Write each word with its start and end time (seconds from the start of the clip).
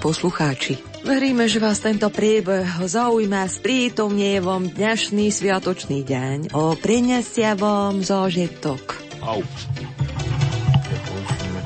Poslucháči, 0.00 0.80
veríme, 1.04 1.44
že 1.44 1.60
vás 1.60 1.76
tento 1.76 2.08
príbeh 2.08 2.64
zaujíma 2.80 3.44
s 3.44 3.60
prítomnievom 3.60 4.72
dnešný 4.72 5.28
sviatočný 5.28 6.08
deň 6.08 6.56
o 6.56 6.72
prinesiavom 6.72 8.00
zožitok. 8.00 8.96
Au. 9.20 9.44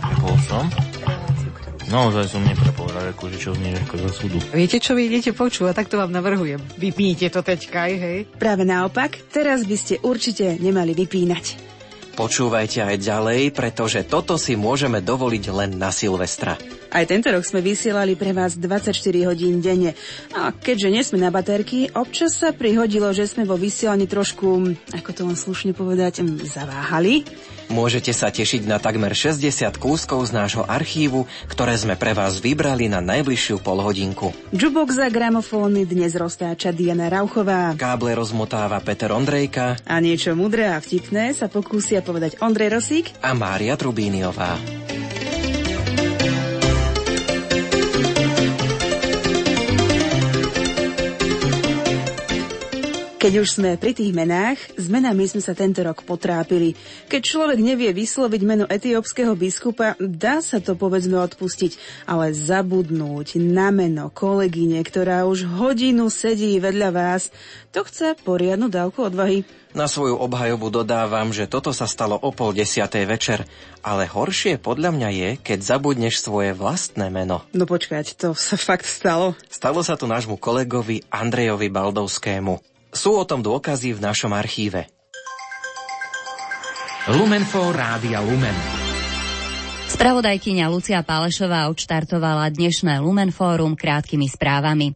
Prepol 0.03 0.37
som. 0.51 0.67
Naozaj 1.87 2.27
som 2.27 2.43
neprepol, 2.43 2.91
akože 2.91 3.39
čo 3.39 3.55
z 3.55 3.71
ako 3.87 3.95
za 4.03 4.11
súdu. 4.11 4.43
Viete, 4.51 4.83
čo 4.83 4.99
vy 4.99 5.07
idete 5.15 5.31
počúvať, 5.31 5.87
tak 5.87 5.95
to 5.95 6.03
vám 6.03 6.11
navrhujem. 6.11 6.59
Vypnite 6.75 7.31
to 7.31 7.39
teďka, 7.47 7.87
hej? 7.87 8.27
Práve 8.35 8.67
naopak, 8.67 9.15
teraz 9.31 9.63
by 9.63 9.77
ste 9.79 10.03
určite 10.03 10.59
nemali 10.59 10.91
vypínať. 10.91 11.63
Počúvajte 12.19 12.83
aj 12.83 12.97
ďalej, 12.99 13.55
pretože 13.55 14.03
toto 14.03 14.35
si 14.43 14.59
môžeme 14.59 14.99
dovoliť 14.99 15.45
len 15.55 15.79
na 15.79 15.95
Silvestra. 15.95 16.59
Aj 16.95 17.03
tento 17.11 17.27
rok 17.27 17.43
sme 17.43 17.59
vysielali 17.59 18.15
pre 18.15 18.31
vás 18.31 18.55
24 18.55 18.95
hodín 19.27 19.59
denne. 19.59 19.99
A 20.31 20.55
keďže 20.55 20.89
nie 20.95 21.03
sme 21.03 21.19
na 21.19 21.35
baterky, 21.35 21.91
občas 21.91 22.39
sa 22.39 22.55
prihodilo, 22.55 23.11
že 23.11 23.27
sme 23.27 23.43
vo 23.43 23.59
vysielaní 23.59 24.07
trošku, 24.07 24.79
ako 24.95 25.11
to 25.11 25.27
len 25.27 25.35
slušne 25.35 25.75
povedať, 25.75 26.23
zaváhali. 26.47 27.27
Môžete 27.67 28.15
sa 28.15 28.31
tešiť 28.31 28.71
na 28.71 28.79
takmer 28.79 29.11
60 29.11 29.43
kúskov 29.83 30.23
z 30.23 30.39
nášho 30.39 30.63
archívu, 30.63 31.27
ktoré 31.51 31.75
sme 31.75 31.99
pre 31.99 32.15
vás 32.15 32.39
vybrali 32.39 32.87
na 32.87 33.03
najbližšiu 33.03 33.59
polhodinku. 33.59 34.31
Jukebox 34.55 34.95
za 34.95 35.11
gramofóny 35.11 35.91
dnes 35.91 36.15
roztáča 36.15 36.71
Diana 36.71 37.11
Rauchová. 37.11 37.75
Káble 37.75 38.15
rozmotáva 38.15 38.79
Peter 38.79 39.11
Ondrejka. 39.11 39.83
A 39.83 39.99
niečo 39.99 40.39
mudré 40.39 40.71
a 40.71 40.79
vtipné 40.79 41.35
sa 41.35 41.51
pokúsia 41.51 42.07
povedať 42.07 42.39
Ondrej 42.39 42.79
Rosík 42.79 43.11
a 43.19 43.35
Mária 43.35 43.75
Trubíniová. 43.75 44.55
Keď 53.25 53.41
už 53.41 53.57
sme 53.57 53.81
pri 53.81 53.97
tých 53.97 54.13
menách, 54.13 54.61
s 54.77 54.85
menami 54.93 55.25
sme 55.25 55.41
sa 55.41 55.57
tento 55.57 55.81
rok 55.81 56.05
potrápili. 56.05 56.77
Keď 57.09 57.23
človek 57.25 57.57
nevie 57.57 57.89
vysloviť 57.97 58.41
meno 58.45 58.69
etiópskeho 58.69 59.33
biskupa, 59.33 59.97
dá 59.97 60.45
sa 60.45 60.61
to 60.61 60.77
povedzme 60.77 61.17
odpustiť, 61.17 62.05
ale 62.05 62.37
zabudnúť 62.37 63.41
na 63.41 63.73
meno 63.73 64.13
kolegyne, 64.13 64.77
ktorá 64.85 65.25
už 65.25 65.49
hodinu 65.57 66.13
sedí 66.13 66.61
vedľa 66.61 66.93
vás, 66.93 67.33
to 67.73 67.81
chce 67.89 68.13
poriadnu 68.29 68.69
dávku 68.69 69.09
odvahy. 69.09 69.49
Na 69.73 69.89
svoju 69.89 70.21
obhajobu 70.21 70.69
dodávam, 70.69 71.33
že 71.33 71.49
toto 71.49 71.73
sa 71.73 71.89
stalo 71.89 72.21
o 72.21 72.29
pol 72.29 72.53
desiatej 72.53 73.09
večer, 73.09 73.49
ale 73.81 74.05
horšie 74.05 74.61
podľa 74.61 74.93
mňa 74.93 75.09
je, 75.09 75.31
keď 75.41 75.59
zabudneš 75.65 76.21
svoje 76.21 76.53
vlastné 76.53 77.09
meno. 77.09 77.41
No 77.57 77.65
počkať, 77.65 78.21
to 78.21 78.37
sa 78.37 78.61
fakt 78.61 78.85
stalo. 78.85 79.33
Stalo 79.49 79.81
sa 79.81 79.97
to 79.97 80.05
nášmu 80.05 80.37
kolegovi 80.37 81.09
Andrejovi 81.09 81.73
Baldovskému. 81.73 82.74
Sú 82.95 83.19
o 83.19 83.27
tom 83.27 83.43
dôkazy 83.43 83.91
v 83.91 84.01
našom 84.01 84.31
archíve. 84.31 84.87
Lumenfo 87.11 87.75
Rádia 87.75 88.23
Lumen. 88.23 88.55
Spravodajkyňa 89.91 90.71
Lucia 90.71 91.03
Pálešová 91.03 91.67
odštartovala 91.75 92.55
dnešné 92.55 93.03
Lumenfórum 93.03 93.75
krátkými 93.75 94.31
správami. 94.31 94.95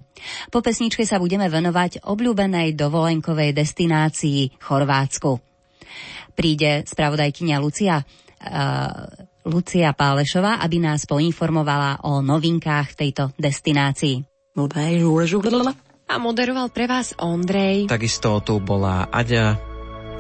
Po 0.49 0.63
pesničke 0.63 1.03
sa 1.03 1.19
budeme 1.19 1.51
venovať 1.51 2.07
obľúbenej 2.07 2.79
dovolenkovej 2.79 3.51
destinácii 3.51 4.63
Chorvátsku. 4.63 5.43
Príde 6.39 6.87
spravodajkyňa 6.87 7.57
Lucia, 7.59 7.99
uh, 7.99 8.07
Lucia 9.43 9.91
Pálešová, 9.91 10.63
aby 10.63 10.79
nás 10.79 11.03
poinformovala 11.03 12.07
o 12.07 12.23
novinkách 12.23 12.95
tejto 12.95 13.35
destinácii. 13.35 14.23
A 16.09 16.17
moderoval 16.17 16.73
pre 16.73 16.89
vás 16.89 17.13
Ondrej. 17.21 17.85
Takisto 17.85 18.41
tu 18.41 18.57
bola 18.65 19.05
Aďa, 19.13 19.61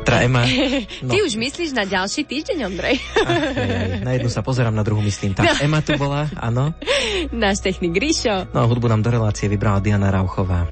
teda 0.05 0.19
Ema. 0.25 0.45
No. 1.05 1.15
Ty 1.15 1.25
už 1.25 1.41
myslíš 1.41 1.73
na 1.73 1.89
ďalší 1.89 2.29
týždeň, 2.29 2.59
Ondrej? 2.69 2.97
Ach, 3.25 4.05
na 4.05 4.11
jednu 4.19 4.29
sa 4.29 4.45
pozerám, 4.45 4.75
na 4.75 4.85
druhú 4.85 5.01
myslím. 5.01 5.33
Tak, 5.33 5.47
no. 5.47 5.55
Ema 5.65 5.81
tu 5.81 5.97
bola, 5.97 6.29
áno. 6.37 6.77
Náš 7.33 7.65
technik 7.65 7.97
Ríšo. 7.97 8.51
No, 8.53 8.69
hudbu 8.69 8.89
nám 8.89 9.01
do 9.01 9.09
relácie 9.09 9.49
vybrala 9.49 9.81
Diana 9.81 10.13
Rauchová. 10.13 10.69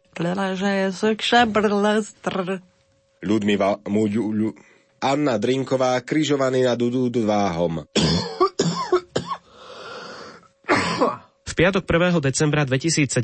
Ľudmiva, 3.24 3.68
Anna 4.96 5.34
Drinková, 5.36 6.00
križovaný 6.00 6.64
nad 6.64 6.80
Ududváhom. 6.80 7.84
Piatok 11.56 11.88
1. 11.88 12.20
decembra 12.20 12.68
2017 12.68 13.16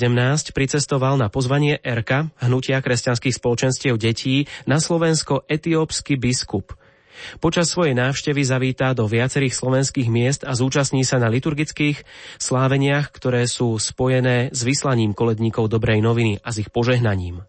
pricestoval 0.56 1.20
na 1.20 1.28
pozvanie 1.28 1.76
ERKA, 1.84 2.32
Hnutia 2.41 2.81
kresťanských 2.81 3.37
spoločenstiev 3.37 4.00
detí, 4.00 4.48
na 4.65 4.81
Slovensko 4.81 5.44
etiópsky 5.53 6.16
biskup. 6.16 6.72
Počas 7.44 7.69
svojej 7.69 7.93
návštevy 7.93 8.41
zavítá 8.41 8.97
do 8.97 9.04
viacerých 9.04 9.53
slovenských 9.53 10.09
miest 10.09 10.48
a 10.48 10.56
zúčastní 10.56 11.04
sa 11.04 11.20
na 11.20 11.28
liturgických 11.28 12.09
sláveniach, 12.41 13.12
ktoré 13.12 13.44
sú 13.44 13.76
spojené 13.76 14.49
s 14.49 14.64
vyslaním 14.64 15.12
koledníkov 15.12 15.69
dobrej 15.69 16.00
noviny 16.00 16.41
a 16.41 16.49
s 16.56 16.64
ich 16.64 16.72
požehnaním. 16.72 17.44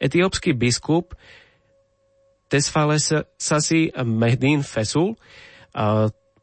Etiópsky 0.00 0.56
biskup 0.56 1.12
Tesfales 2.48 3.12
Sasi 3.36 3.92
Mehdin 4.00 4.64
Fesul 4.64 5.20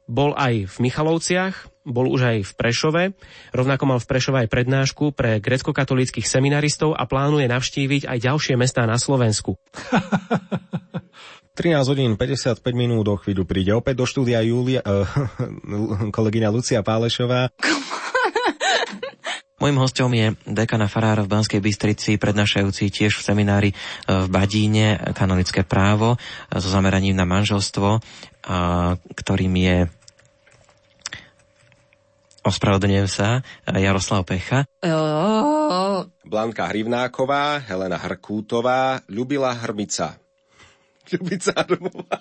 bol 0.05 0.31
aj 0.37 0.69
v 0.69 0.75
Michalovciach, 0.77 1.73
bol 1.85 2.09
už 2.09 2.21
aj 2.25 2.37
v 2.49 2.53
Prešove, 2.57 3.03
rovnako 3.53 3.83
mal 3.85 3.99
v 4.01 4.09
Prešove 4.09 4.37
aj 4.43 4.49
prednášku 4.49 5.13
pre 5.13 5.37
grecko-katolíckých 5.37 6.25
seminaristov 6.25 6.97
a 6.97 7.05
plánuje 7.05 7.45
navštíviť 7.45 8.09
aj 8.09 8.17
ďalšie 8.25 8.57
mestá 8.57 8.89
na 8.89 8.97
Slovensku. 8.97 9.55
13 11.55 11.87
hodín 11.87 12.11
55 12.19 12.59
minút 12.75 13.07
do 13.07 13.15
chvíľu 13.15 13.47
príde 13.47 13.71
opäť 13.71 14.03
do 14.03 14.05
štúdia 14.05 14.43
Julia, 14.43 14.83
uh, 14.83 15.07
kolegyňa 16.15 16.51
Lucia 16.51 16.83
Pálešová. 16.83 17.47
Mojím 19.63 19.79
hostom 19.79 20.11
je 20.11 20.35
dekana 20.43 20.91
Farára 20.91 21.23
v 21.23 21.31
Banskej 21.31 21.63
Bystrici, 21.63 22.19
prednášajúci 22.19 22.91
tiež 22.91 23.15
v 23.15 23.23
seminári 23.23 23.69
eh, 23.71 23.75
v 24.11 24.27
Badíne 24.27 24.99
kanonické 25.15 25.63
právo 25.63 26.19
eh, 26.19 26.59
so 26.59 26.67
zameraním 26.67 27.15
na 27.15 27.23
manželstvo, 27.23 28.03
ktorým 29.15 29.53
je 29.57 29.89
Ospravedlňujem 32.45 33.09
sa, 33.09 33.41
Jaroslav 33.65 34.21
Pecha. 34.21 34.69
Blanka 36.21 36.69
Hrivnáková, 36.69 37.57
Helena 37.65 37.97
Hrkútová, 37.97 39.01
Ľubila 39.09 39.49
Hrmica. 39.65 40.21
Ľubica 41.09 41.57
Hrmová. 41.65 42.17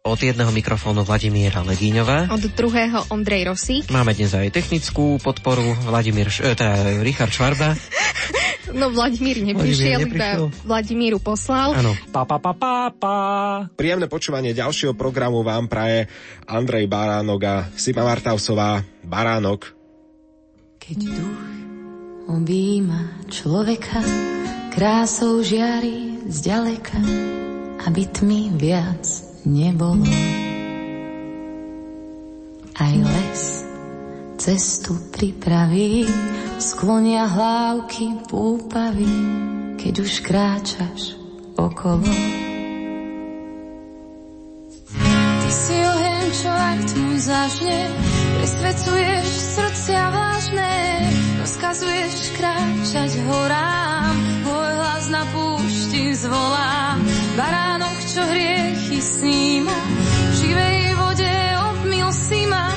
Od 0.00 0.18
jedného 0.18 0.50
mikrofónu 0.50 1.06
Vladimíra 1.06 1.62
Legíňová. 1.62 2.34
Od 2.34 2.42
druhého 2.50 3.14
Ondrej 3.14 3.46
Rosík. 3.46 3.86
Máme 3.94 4.10
dnes 4.10 4.34
aj 4.34 4.50
technickú 4.50 5.22
podporu 5.22 5.62
Vladimír, 5.86 6.34
e, 6.34 6.58
teda 6.58 6.98
Richard 6.98 7.30
Švarba. 7.30 7.78
No 8.74 8.90
Vladimír 8.94 9.42
neprišiel, 9.42 10.06
iba 10.06 10.50
Vladimíru 10.62 11.18
poslal. 11.18 11.74
Áno. 11.74 11.92
Pa, 12.14 12.22
pa, 12.24 12.38
pa, 12.38 12.52
pa, 12.54 12.74
pa. 12.94 13.16
Príjemné 13.74 14.06
počúvanie 14.06 14.54
ďalšieho 14.54 14.94
programu 14.94 15.42
vám 15.42 15.66
praje 15.66 16.06
Andrej 16.46 16.86
Baránok 16.86 17.40
a 17.46 17.56
Sima 17.74 18.06
Martausová. 18.06 18.82
Baránok. 19.02 19.74
Keď 20.80 20.98
duch 21.06 21.42
objíma 22.30 23.26
človeka, 23.26 23.98
krásou 24.70 25.42
žiari 25.42 26.22
zďaleka, 26.30 27.00
aby 27.90 28.02
tmy 28.06 28.54
viac 28.54 29.02
nebolo. 29.42 30.06
Aj 32.80 32.94
les 32.96 33.42
cestu 34.40 34.96
pripraví, 35.12 36.08
sklonia 36.60 37.24
hlávky 37.24 38.20
púpavy, 38.28 39.08
keď 39.80 39.94
už 40.04 40.12
kráčaš 40.20 41.16
okolo. 41.56 42.04
Ty 45.40 45.48
si 45.48 45.76
oheň, 45.80 46.26
čo 46.36 46.50
aj 46.52 46.78
tmu 46.92 47.12
zažne, 47.16 47.80
prisvecuješ 48.36 49.28
srdcia 49.56 50.04
vážne, 50.12 50.74
rozkazuješ 51.40 52.36
kráčať 52.36 53.10
horám, 53.24 54.14
môj 54.44 54.70
hlas 54.76 55.06
na 55.08 55.24
púšti 55.32 56.12
zvolá, 56.12 57.00
baránok, 57.40 57.96
čo 58.04 58.20
hriechy 58.28 59.00
sníma, 59.00 59.78
v 60.28 60.32
živej 60.44 60.80
vode 60.92 61.34
obmil 61.72 62.12
si 62.12 62.44
ma, 62.44 62.68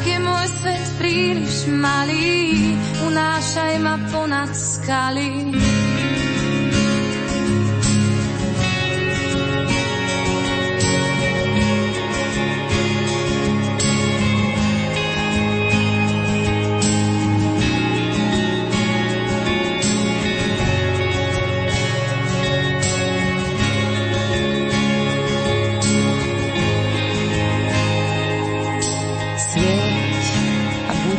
ak 0.00 0.02
je 0.08 0.16
môj 0.16 0.46
svet 0.64 0.86
príliš 0.96 1.68
malý, 1.68 2.72
unášaj 3.12 3.76
ma 3.84 4.00
ponad 4.08 4.56
skaly. 4.56 5.52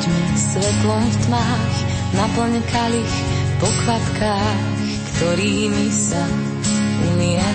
ľuďmi, 0.03 0.35
svetlom 0.35 1.03
v 1.07 1.17
tmách, 1.23 1.75
naplň 2.11 2.53
kalich 2.67 3.15
po 3.55 3.67
kvapkách, 3.71 4.59
ktorými 5.15 5.87
sa 5.95 6.23
umie. 7.07 7.47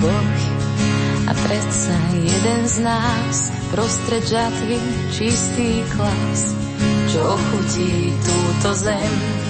Boh 0.00 0.32
a 1.28 1.32
predsa 1.36 1.96
jeden 2.16 2.60
z 2.64 2.76
nás, 2.80 3.36
prostred 3.68 4.24
žatvy 4.24 4.80
čistý 5.12 5.84
klas, 5.92 6.56
čo 7.12 7.36
ochutí 7.36 8.08
túto 8.24 8.72
zem 8.72 9.47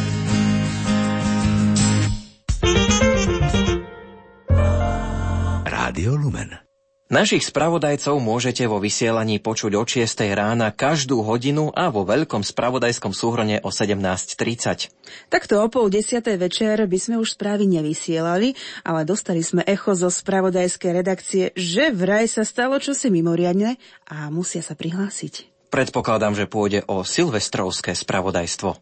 Našich 7.18 7.50
spravodajcov 7.50 8.22
môžete 8.22 8.70
vo 8.70 8.78
vysielaní 8.78 9.42
počuť 9.42 9.74
od 9.74 9.90
6. 9.90 10.06
rána 10.38 10.70
každú 10.70 11.26
hodinu 11.26 11.66
a 11.74 11.90
vo 11.90 12.06
veľkom 12.06 12.46
spravodajskom 12.46 13.10
súhrone 13.10 13.58
o 13.66 13.74
17.30. 13.74 15.26
Takto 15.26 15.58
o 15.58 15.66
pol 15.66 15.90
desiatej 15.90 16.38
večer 16.38 16.78
by 16.78 16.98
sme 17.02 17.18
už 17.18 17.34
správy 17.34 17.66
nevysielali, 17.66 18.54
ale 18.86 19.02
dostali 19.02 19.42
sme 19.42 19.66
echo 19.66 19.98
zo 19.98 20.14
spravodajskej 20.14 20.90
redakcie, 20.94 21.50
že 21.58 21.90
vraj 21.90 22.30
sa 22.30 22.46
stalo 22.46 22.78
čosi 22.78 23.10
mimoriadne 23.10 23.82
a 24.06 24.30
musia 24.30 24.62
sa 24.62 24.78
prihlásiť. 24.78 25.66
Predpokladám, 25.74 26.38
že 26.38 26.46
pôjde 26.46 26.86
o 26.86 27.02
silvestrovské 27.02 27.98
spravodajstvo. 27.98 28.78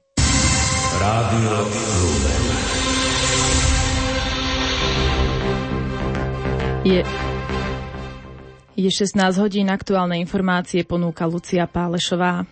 Rádio 1.00 1.56
Je 6.84 7.00
je 8.76 8.92
16 8.92 9.40
hodín, 9.40 9.72
aktuálne 9.72 10.20
informácie 10.20 10.84
ponúka 10.84 11.24
Lucia 11.24 11.64
Pálešová. 11.64 12.44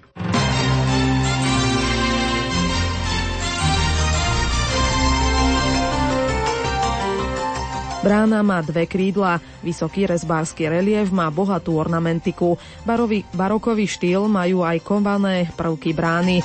Brána 8.04 8.44
má 8.44 8.60
dve 8.60 8.84
krídla, 8.84 9.40
vysoký 9.64 10.04
rezbársky 10.04 10.68
relief 10.68 11.08
má 11.08 11.32
bohatú 11.32 11.80
ornamentiku, 11.80 12.60
barový, 12.84 13.24
barokový 13.32 13.88
štýl 13.88 14.28
majú 14.28 14.60
aj 14.60 14.76
kované 14.84 15.48
prvky 15.56 15.96
brány. 15.96 16.44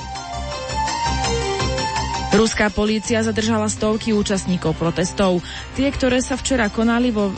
Ruská 2.32 2.72
polícia 2.72 3.20
zadržala 3.20 3.68
stovky 3.68 4.16
účastníkov 4.16 4.78
protestov. 4.80 5.44
Tie, 5.76 5.90
ktoré 5.92 6.24
sa 6.24 6.40
včera 6.40 6.72
konali 6.72 7.12
vo 7.12 7.28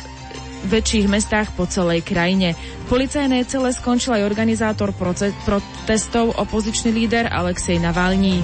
väčších 0.67 1.07
mestách 1.11 1.51
po 1.55 1.67
celej 1.67 2.07
krajine. 2.07 2.55
Policajné 2.87 3.43
cele 3.47 3.75
skončil 3.75 4.15
aj 4.19 4.27
organizátor 4.27 4.91
protestov, 4.95 6.35
opozičný 6.39 6.91
líder 6.95 7.27
Alexej 7.31 7.83
Navalní. 7.83 8.43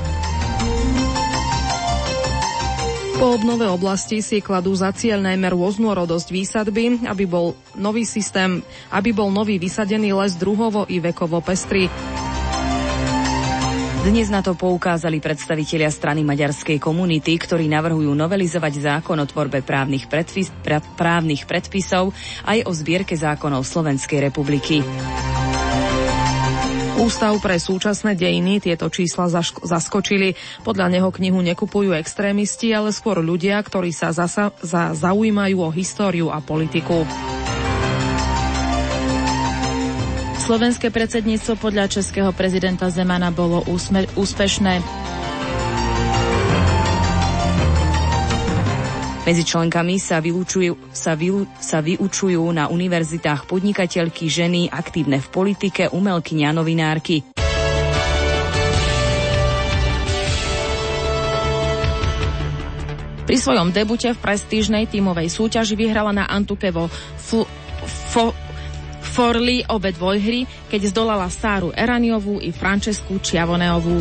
Po 3.19 3.35
obnove 3.35 3.67
oblasti 3.67 4.23
si 4.23 4.39
kladú 4.39 4.71
za 4.79 4.95
cieľ 4.95 5.19
najmä 5.27 5.51
rôznorodosť 5.51 6.29
výsadby, 6.31 7.03
aby 7.03 7.27
bol 7.27 7.59
nový 7.75 8.07
systém, 8.07 8.63
aby 8.95 9.11
bol 9.11 9.35
nový 9.35 9.59
vysadený 9.59 10.15
les 10.15 10.39
druhovo 10.39 10.87
i 10.87 11.03
vekovo 11.03 11.43
pestrý. 11.43 11.91
Dnes 14.09 14.33
na 14.33 14.41
to 14.41 14.57
poukázali 14.57 15.21
predstavitelia 15.21 15.93
strany 15.93 16.25
maďarskej 16.25 16.81
komunity, 16.81 17.37
ktorí 17.37 17.69
navrhujú 17.69 18.09
novelizovať 18.17 18.81
zákon 18.81 19.21
o 19.21 19.29
tvorbe 19.29 19.61
právnych, 19.61 20.09
predpis, 20.09 20.49
právnych 20.97 21.45
predpisov 21.45 22.17
aj 22.49 22.65
o 22.65 22.73
zbierke 22.73 23.13
zákonov 23.13 23.69
Slovenskej 23.69 24.33
republiky. 24.33 24.81
Ústav 27.05 27.37
pre 27.45 27.61
súčasné 27.61 28.17
dejiny 28.17 28.65
tieto 28.65 28.89
čísla 28.89 29.29
zaskočili. 29.61 30.33
Podľa 30.65 30.89
neho 30.89 31.13
knihu 31.13 31.45
nekupujú 31.45 31.93
extrémisti, 31.93 32.73
ale 32.73 32.97
skôr 32.97 33.21
ľudia, 33.21 33.61
ktorí 33.61 33.93
sa 33.93 34.17
zasa, 34.17 34.57
za, 34.65 34.97
zaujímajú 34.97 35.61
o 35.61 35.69
históriu 35.69 36.33
a 36.33 36.41
politiku. 36.41 37.05
Slovenské 40.49 40.89
predsedníctvo 40.89 41.61
podľa 41.61 41.93
českého 41.93 42.33
prezidenta 42.33 42.89
Zemana 42.89 43.29
bolo 43.29 43.61
úsme- 43.69 44.09
úspešné. 44.17 44.81
Medzi 49.29 49.45
členkami 49.45 50.01
sa, 50.01 50.25
vylúčujú, 50.25 50.89
sa, 50.89 51.13
vylú, 51.21 51.45
sa 51.61 51.85
vyučujú 51.85 52.41
na 52.49 52.73
univerzitách 52.73 53.45
podnikateľky, 53.45 54.33
ženy, 54.33 54.73
aktívne 54.73 55.21
v 55.21 55.29
politike, 55.29 55.93
umelkyňa, 55.93 56.49
novinárky. 56.57 57.29
Pri 63.29 63.37
svojom 63.37 63.69
debute 63.77 64.17
v 64.17 64.23
prestížnej 64.25 64.89
tímovej 64.89 65.29
súťaži 65.29 65.77
vyhrala 65.77 66.17
na 66.17 66.25
Antukevo 66.25 66.89
fl- 67.21 67.45
fo- 67.85 68.48
Forli 69.19 69.67
obe 69.67 69.91
dvojhry, 69.91 70.47
keď 70.71 70.95
zdolala 70.95 71.27
Sáru 71.27 71.75
Eraniovú 71.75 72.39
i 72.39 72.55
Francesku 72.55 73.19
Čiavoneovú. 73.19 73.99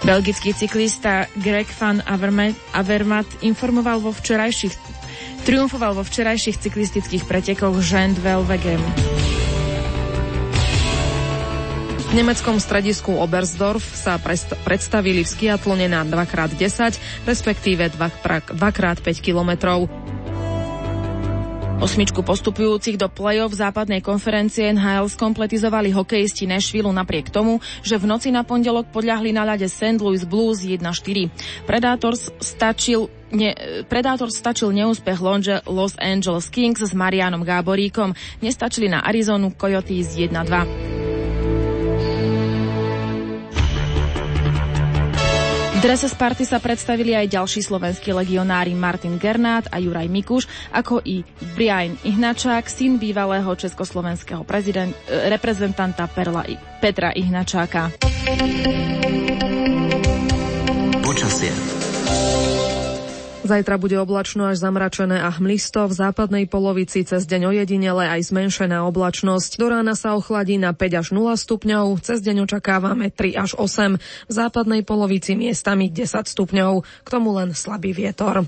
Belgický 0.00 0.56
cyklista 0.56 1.28
Greg 1.36 1.68
van 1.76 2.00
Avermaet 2.72 3.28
informoval 3.44 4.00
vo 4.00 4.16
včerajších 4.16 4.72
triumfoval 5.44 5.92
vo 5.92 6.04
včerajších 6.08 6.56
cyklistických 6.56 7.28
pretekoch 7.28 7.76
Jean 7.84 8.16
Velvegem. 8.16 8.80
V 12.08 12.16
nemeckom 12.16 12.56
stredisku 12.56 13.12
Oberstdorf 13.20 13.84
sa 13.84 14.16
predstavili 14.64 15.20
v 15.20 15.28
skiatlone 15.28 15.92
na 15.92 16.08
2x10, 16.08 16.96
respektíve 17.28 17.92
2x5 17.92 19.04
kilometrov. 19.20 19.92
Osmičku 21.78 22.24
postupujúcich 22.24 22.96
do 22.96 23.12
play-off 23.12 23.52
západnej 23.52 24.00
konferencie 24.00 24.72
NHL 24.72 25.04
skompletizovali 25.12 25.92
hokejisti 25.92 26.48
Nashville 26.48 26.90
napriek 26.96 27.28
tomu, 27.28 27.60
že 27.84 28.00
v 28.00 28.08
noci 28.08 28.32
na 28.32 28.40
pondelok 28.40 28.88
podľahli 28.88 29.30
na 29.36 29.44
ľade 29.44 29.68
St. 29.68 30.00
Louis 30.00 30.24
Blues 30.24 30.64
1-4. 30.64 30.80
Predátor 31.68 32.16
stačil 32.40 33.12
Ne, 33.28 33.52
Predátor 33.84 34.32
stačil 34.32 34.72
neúspech 34.72 35.20
Longe 35.20 35.60
Los 35.68 35.92
Angeles 36.00 36.48
Kings 36.48 36.80
s 36.80 36.96
Marianom 36.96 37.44
Gáboríkom. 37.44 38.16
Nestačili 38.40 38.88
na 38.88 39.04
Arizonu 39.04 39.52
Coyotes 39.52 40.16
1-2. 40.16 40.97
V 45.78 45.86
drese 45.86 46.10
Sparty 46.10 46.42
sa 46.42 46.58
predstavili 46.58 47.14
aj 47.14 47.38
ďalší 47.38 47.62
slovenskí 47.62 48.10
legionári 48.10 48.74
Martin 48.74 49.14
Gernát 49.14 49.70
a 49.70 49.78
Juraj 49.78 50.10
Mikuš, 50.10 50.50
ako 50.74 50.98
i 51.06 51.22
Brian 51.54 51.94
Ihnačák, 52.02 52.66
syn 52.66 52.98
bývalého 52.98 53.46
československého 53.54 54.42
prezident, 54.42 54.90
e, 55.06 55.30
reprezentanta 55.30 56.10
Perla, 56.10 56.42
Petra 56.82 57.14
Ihnačáka. 57.14 57.94
Počasie. 60.98 61.77
Zajtra 63.38 63.78
bude 63.78 63.94
oblačno 63.94 64.50
až 64.50 64.58
zamračené 64.58 65.22
a 65.22 65.30
hmlisto, 65.30 65.86
v 65.86 65.94
západnej 65.94 66.44
polovici 66.50 67.06
cez 67.06 67.22
deň 67.22 67.54
ojedinele 67.54 68.04
aj 68.10 68.34
zmenšená 68.34 68.82
oblačnosť. 68.90 69.62
Do 69.62 69.70
rána 69.70 69.94
sa 69.94 70.18
ochladí 70.18 70.58
na 70.58 70.74
5 70.74 71.00
až 71.00 71.08
0 71.14 71.38
stupňov, 71.38 72.02
cez 72.02 72.18
deň 72.18 72.50
očakávame 72.50 73.14
3 73.14 73.38
až 73.38 73.54
8, 73.54 73.96
v 73.98 74.32
západnej 74.32 74.82
polovici 74.82 75.38
miestami 75.38 75.86
10 75.86 76.26
stupňov, 76.26 76.82
k 76.82 77.08
tomu 77.08 77.30
len 77.38 77.54
slabý 77.54 77.94
vietor. 77.94 78.42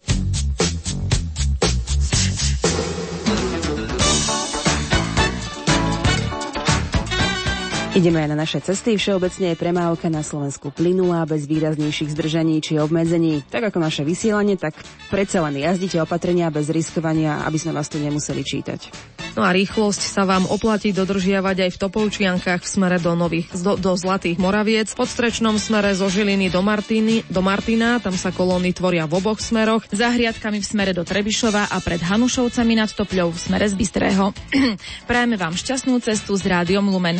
Ideme 7.91 8.23
aj 8.23 8.31
na 8.31 8.39
naše 8.39 8.63
cesty. 8.63 8.95
Všeobecne 8.95 9.51
je 9.51 9.59
premávka 9.59 10.07
na 10.07 10.23
Slovensku 10.23 10.71
plynulá, 10.71 11.27
bez 11.27 11.51
výraznejších 11.51 12.15
zdržaní 12.15 12.63
či 12.63 12.79
obmedzení. 12.79 13.43
Tak 13.51 13.75
ako 13.75 13.83
naše 13.83 14.07
vysielanie, 14.07 14.55
tak 14.55 14.79
predsa 15.11 15.43
len 15.43 15.59
jazdite 15.59 15.99
opatrenia 15.99 16.55
bez 16.55 16.71
riskovania, 16.71 17.43
aby 17.43 17.59
sme 17.59 17.75
vás 17.75 17.91
tu 17.91 17.99
nemuseli 17.99 18.47
čítať. 18.47 18.95
No 19.35 19.43
a 19.43 19.51
rýchlosť 19.51 20.07
sa 20.07 20.23
vám 20.23 20.47
oplatí 20.47 20.95
dodržiavať 20.95 21.67
aj 21.67 21.71
v 21.75 21.81
Topolčiankách 21.83 22.63
v 22.63 22.71
smere 22.71 23.03
do, 23.03 23.19
nových, 23.19 23.51
do, 23.59 23.75
do 23.75 23.99
Zlatých 23.99 24.39
Moraviec, 24.39 24.95
v 24.95 24.99
podstrečnom 25.03 25.59
smere 25.59 25.91
zo 25.91 26.07
Žiliny 26.07 26.47
do, 26.47 26.63
Martiny, 26.63 27.27
do 27.27 27.43
Martina, 27.43 27.99
tam 27.99 28.15
sa 28.15 28.31
kolóny 28.31 28.71
tvoria 28.71 29.11
v 29.11 29.19
oboch 29.19 29.43
smeroch, 29.43 29.83
za 29.91 30.15
hriadkami 30.15 30.63
v 30.63 30.67
smere 30.67 30.95
do 30.95 31.03
Trebišova 31.03 31.75
a 31.75 31.77
pred 31.83 31.99
Hanušovcami 32.07 32.79
nad 32.79 32.91
Topľou 32.95 33.35
v 33.35 33.39
smere 33.39 33.67
z 33.67 33.75
Bystrého. 33.75 34.31
Prajeme 35.11 35.35
vám 35.35 35.59
šťastnú 35.59 35.99
cestu 35.99 36.39
s 36.39 36.47
rádiom 36.47 36.87
Lumen. 36.87 37.19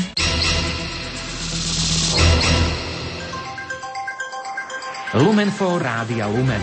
Lumenfo 5.11 5.75
Rádia 5.75 6.31
Lumen. 6.31 6.63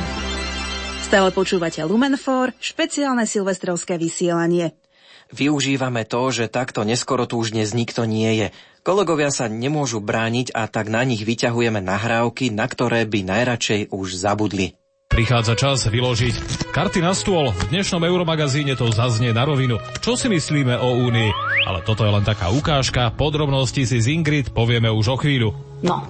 Stále 1.03 1.35
počúvate 1.35 1.83
Lumenfor, 1.83 2.55
špeciálne 2.63 3.27
silvestrovské 3.27 3.99
vysielanie. 3.99 4.71
Využívame 5.35 6.07
to, 6.07 6.31
že 6.31 6.47
takto 6.47 6.87
neskoro 6.87 7.27
tu 7.27 7.43
už 7.43 7.51
dnes 7.51 7.75
nikto 7.75 8.07
nie 8.07 8.39
je. 8.39 8.47
Kolegovia 8.87 9.35
sa 9.35 9.51
nemôžu 9.51 9.99
brániť 9.99 10.55
a 10.55 10.71
tak 10.71 10.87
na 10.87 11.03
nich 11.03 11.27
vyťahujeme 11.27 11.83
nahrávky, 11.83 12.47
na 12.47 12.71
ktoré 12.71 13.03
by 13.03 13.27
najradšej 13.27 13.91
už 13.91 14.15
zabudli. 14.15 14.79
Prichádza 15.11 15.59
čas 15.59 15.83
vyložiť 15.83 16.71
karty 16.71 17.03
na 17.03 17.11
stôl. 17.11 17.51
V 17.51 17.67
dnešnom 17.67 17.99
Euromagazíne 17.99 18.79
to 18.79 18.87
zaznie 18.95 19.35
na 19.35 19.43
rovinu. 19.43 19.75
Čo 19.99 20.15
si 20.15 20.31
myslíme 20.31 20.79
o 20.79 21.03
Únii? 21.03 21.35
Ale 21.67 21.83
toto 21.83 22.07
je 22.07 22.15
len 22.15 22.23
taká 22.23 22.47
ukážka. 22.47 23.11
Podrobnosti 23.11 23.83
si 23.83 23.99
z 23.99 24.07
Ingrid 24.07 24.55
povieme 24.55 24.87
už 24.87 25.05
o 25.11 25.17
chvíľu. 25.19 25.51
No, 25.83 26.07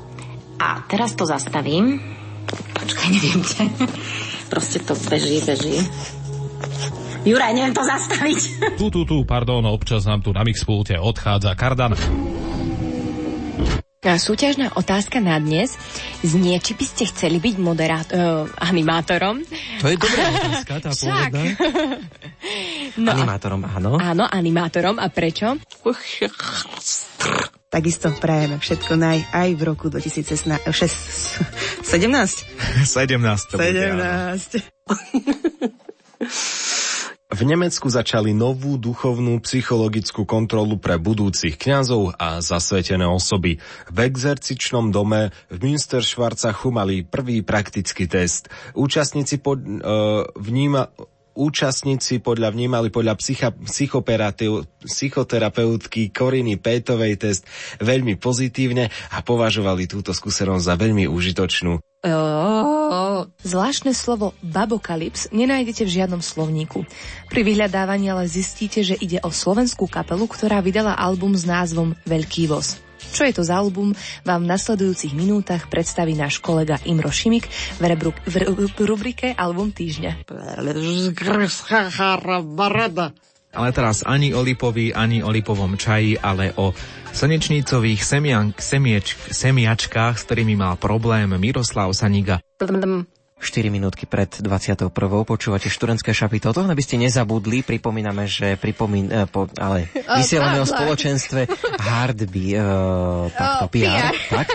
a 0.62 0.86
teraz 0.86 1.18
to 1.18 1.26
zastavím. 1.26 2.17
Počkaj, 2.52 3.08
neviem 3.12 3.42
ťa. 3.44 3.64
Proste 4.48 4.80
to 4.80 4.94
beží, 5.12 5.44
beží. 5.44 5.76
Juraj, 7.28 7.52
neviem 7.52 7.76
to 7.76 7.84
zastaviť. 7.84 8.40
Tu, 8.80 8.88
tu, 8.88 9.02
tu, 9.04 9.18
pardon, 9.28 9.60
občas 9.68 10.08
nám 10.08 10.24
tu 10.24 10.32
na 10.32 10.48
mixpulte 10.48 10.96
odchádza 10.96 11.52
kardan. 11.60 11.92
Súťažná 14.08 14.72
otázka 14.80 15.20
na 15.20 15.36
dnes 15.36 15.76
znie, 16.24 16.56
či 16.64 16.80
by 16.80 16.86
ste 16.88 17.04
chceli 17.12 17.44
byť 17.44 17.56
moderát- 17.60 18.08
uh, 18.16 18.48
animátorom. 18.64 19.44
To 19.84 19.86
je 19.92 20.00
dobrá 20.00 20.32
otázka, 20.40 20.74
tá 20.80 20.92
pôvodná. 20.96 21.44
no, 22.96 23.10
animátorom, 23.12 23.62
áno. 23.68 24.00
Áno, 24.00 24.24
animátorom. 24.24 24.96
A 24.96 25.12
prečo? 25.12 25.60
Takisto 27.68 28.16
prajeme 28.16 28.64
všetko 28.64 28.96
naj 28.96 29.28
aj 29.36 29.50
v 29.60 29.62
roku 29.68 29.92
2017. 29.92 30.64
17? 30.64 31.84
17 31.84 33.52
to 33.52 33.60
17. 33.60 34.64
V 37.28 37.44
Nemecku 37.44 37.92
začali 37.92 38.32
novú 38.32 38.80
duchovnú 38.80 39.44
psychologickú 39.44 40.24
kontrolu 40.24 40.80
pre 40.80 40.96
budúcich 40.96 41.60
kňazov 41.60 42.16
a 42.16 42.40
zasvetené 42.40 43.04
osoby. 43.04 43.60
V 43.92 43.98
exercičnom 44.00 44.96
dome 44.96 45.36
v 45.52 45.58
Münsterschwarzachu 45.60 46.72
mali 46.72 47.04
prvý 47.04 47.44
praktický 47.44 48.08
test. 48.08 48.48
Účastníci 48.74 49.44
pod, 49.44 49.60
e, 49.60 49.76
vníma, 50.40 50.88
účastníci 51.38 52.18
podľa 52.18 52.50
vnímali 52.50 52.90
podľa 52.90 53.14
psycha, 53.22 53.54
psychoterapeutky 54.90 56.10
Koriny 56.10 56.58
Pétovej 56.58 57.22
test 57.22 57.46
veľmi 57.78 58.18
pozitívne 58.18 58.90
a 59.14 59.22
považovali 59.22 59.86
túto 59.86 60.18
skúsenosť 60.18 60.64
za 60.66 60.74
veľmi 60.74 61.06
užitočnú. 61.06 61.78
Zvláštne 63.42 63.94
slovo 63.94 64.34
babokalips 64.42 65.30
nenájdete 65.30 65.86
v 65.86 65.94
žiadnom 66.02 66.22
slovníku. 66.26 66.86
Pri 67.30 67.42
vyhľadávaní 67.46 68.10
ale 68.10 68.26
zistíte, 68.26 68.82
že 68.82 68.98
ide 68.98 69.22
o 69.22 69.30
slovenskú 69.34 69.86
kapelu, 69.86 70.26
ktorá 70.26 70.62
vydala 70.66 70.98
album 70.98 71.38
s 71.38 71.46
názvom 71.46 71.94
Veľký 72.06 72.48
voz. 72.50 72.87
Čo 73.18 73.26
je 73.26 73.34
to 73.34 73.42
za 73.42 73.58
album, 73.58 73.98
vám 74.22 74.46
v 74.46 74.54
nasledujúcich 74.54 75.18
minútach 75.18 75.66
predstaví 75.74 76.14
náš 76.14 76.38
kolega 76.38 76.78
Imro 76.86 77.10
Šimik 77.10 77.50
v, 77.82 77.84
rebru- 77.90 78.14
v, 78.30 78.62
v 78.62 78.70
rubrike 78.86 79.34
Album 79.34 79.74
týždňa. 79.74 80.30
Ale 83.58 83.70
teraz 83.74 84.06
ani 84.06 84.38
o 84.38 84.46
lipovi, 84.46 84.94
ani 84.94 85.26
o 85.26 85.34
lipovom 85.34 85.82
čaji, 85.82 86.22
ale 86.22 86.54
o 86.62 86.78
semieč- 87.10 87.74
semiačkách, 89.34 90.14
s 90.14 90.24
ktorými 90.30 90.54
mal 90.54 90.78
problém 90.78 91.34
Miroslav 91.42 91.90
Saniga. 91.98 92.38
4 93.38 93.70
minútky 93.70 94.10
pred 94.10 94.30
21. 94.42 94.90
počúvate 95.24 95.70
študentské 95.70 96.10
šapy. 96.10 96.42
Toto, 96.42 96.66
aby 96.66 96.82
ste 96.82 96.98
nezabudli, 96.98 97.62
pripomíname, 97.62 98.26
že 98.26 98.58
pripomín, 98.58 99.14
eh, 99.14 99.30
po, 99.30 99.46
ale 99.62 99.94
vysielame 100.20 100.58
o 100.58 100.66
spoločenstve 100.66 101.46
Hardby, 101.78 102.58
uh, 102.58 103.30
takto, 103.30 103.66
Oh, 103.68 103.72
PR, 103.72 104.10
PR. 104.10 104.14
tak? 104.30 104.48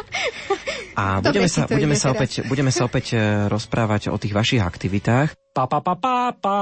A 0.93 1.23
budeme 1.25 1.49
sa, 1.49 1.65
budeme, 1.65 1.97
sa 1.97 2.13
opäť, 2.13 2.45
budeme 2.45 2.69
sa 2.75 2.85
opäť 2.85 3.17
eh, 3.17 3.47
rozprávať 3.47 4.11
o 4.11 4.17
tých 4.19 4.35
vašich 4.35 4.61
aktivitách. 4.61 5.33
Pa, 5.55 5.65
pa, 5.71 5.79
pa, 5.79 5.95
pa, 5.95 6.35
pa. 6.35 6.59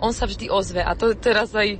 On 0.00 0.14
sa 0.14 0.24
vždy 0.24 0.48
ozve 0.48 0.80
a 0.80 0.94
to 0.94 1.12
teraz 1.18 1.52
aj, 1.52 1.76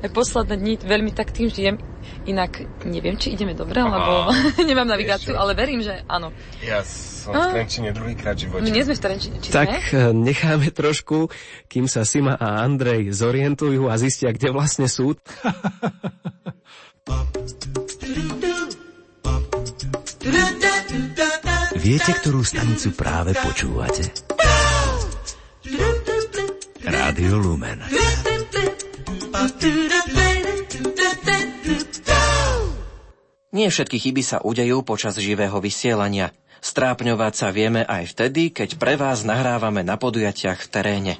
aj 0.00 0.10
posledné 0.10 0.54
dní 0.56 0.74
veľmi 0.78 1.12
tak 1.12 1.30
tým 1.30 1.48
žijem. 1.48 1.76
Inak 2.24 2.60
neviem, 2.84 3.16
či 3.16 3.32
ideme 3.32 3.52
dobre, 3.52 3.80
lebo 3.80 4.32
nemám 4.68 4.88
navigáciu, 4.88 5.36
ale 5.36 5.52
verím, 5.52 5.80
že 5.80 6.00
áno. 6.04 6.32
Ja 6.60 6.80
som 6.84 7.32
v 7.32 7.52
Trenčine 7.52 7.92
druhýkrát 7.92 8.36
v 8.36 8.48
živote. 8.48 8.64
My 8.64 8.70
nie 8.70 8.84
sme 8.84 8.96
v 8.96 9.02
Trenčine, 9.02 9.36
či 9.38 9.48
Tak 9.52 9.68
sme? 9.68 9.80
eh, 9.92 10.12
necháme 10.12 10.68
trošku, 10.70 11.28
kým 11.66 11.84
sa 11.84 12.04
Sima 12.04 12.34
a 12.34 12.60
Andrej 12.60 13.12
zorientujú 13.12 13.86
a 13.86 13.96
zistia, 13.96 14.32
kde 14.32 14.48
vlastne 14.50 14.88
sú. 14.88 15.12
Viete, 21.76 22.12
ktorú 22.12 22.40
stanicu 22.40 22.92
práve 22.92 23.32
počúvate? 23.34 24.04
Rádio 26.80 27.36
Lumen. 27.36 27.80
Nie 33.50 33.68
všetky 33.68 33.98
chyby 34.00 34.22
sa 34.24 34.38
udejú 34.40 34.80
počas 34.86 35.18
živého 35.20 35.58
vysielania. 35.60 36.32
Strápňovať 36.60 37.32
sa 37.34 37.48
vieme 37.52 37.82
aj 37.84 38.16
vtedy, 38.16 38.52
keď 38.52 38.76
pre 38.76 38.94
vás 39.00 39.24
nahrávame 39.24 39.80
na 39.80 39.96
podujatiach 39.96 40.60
v 40.64 40.70
teréne. 40.72 41.14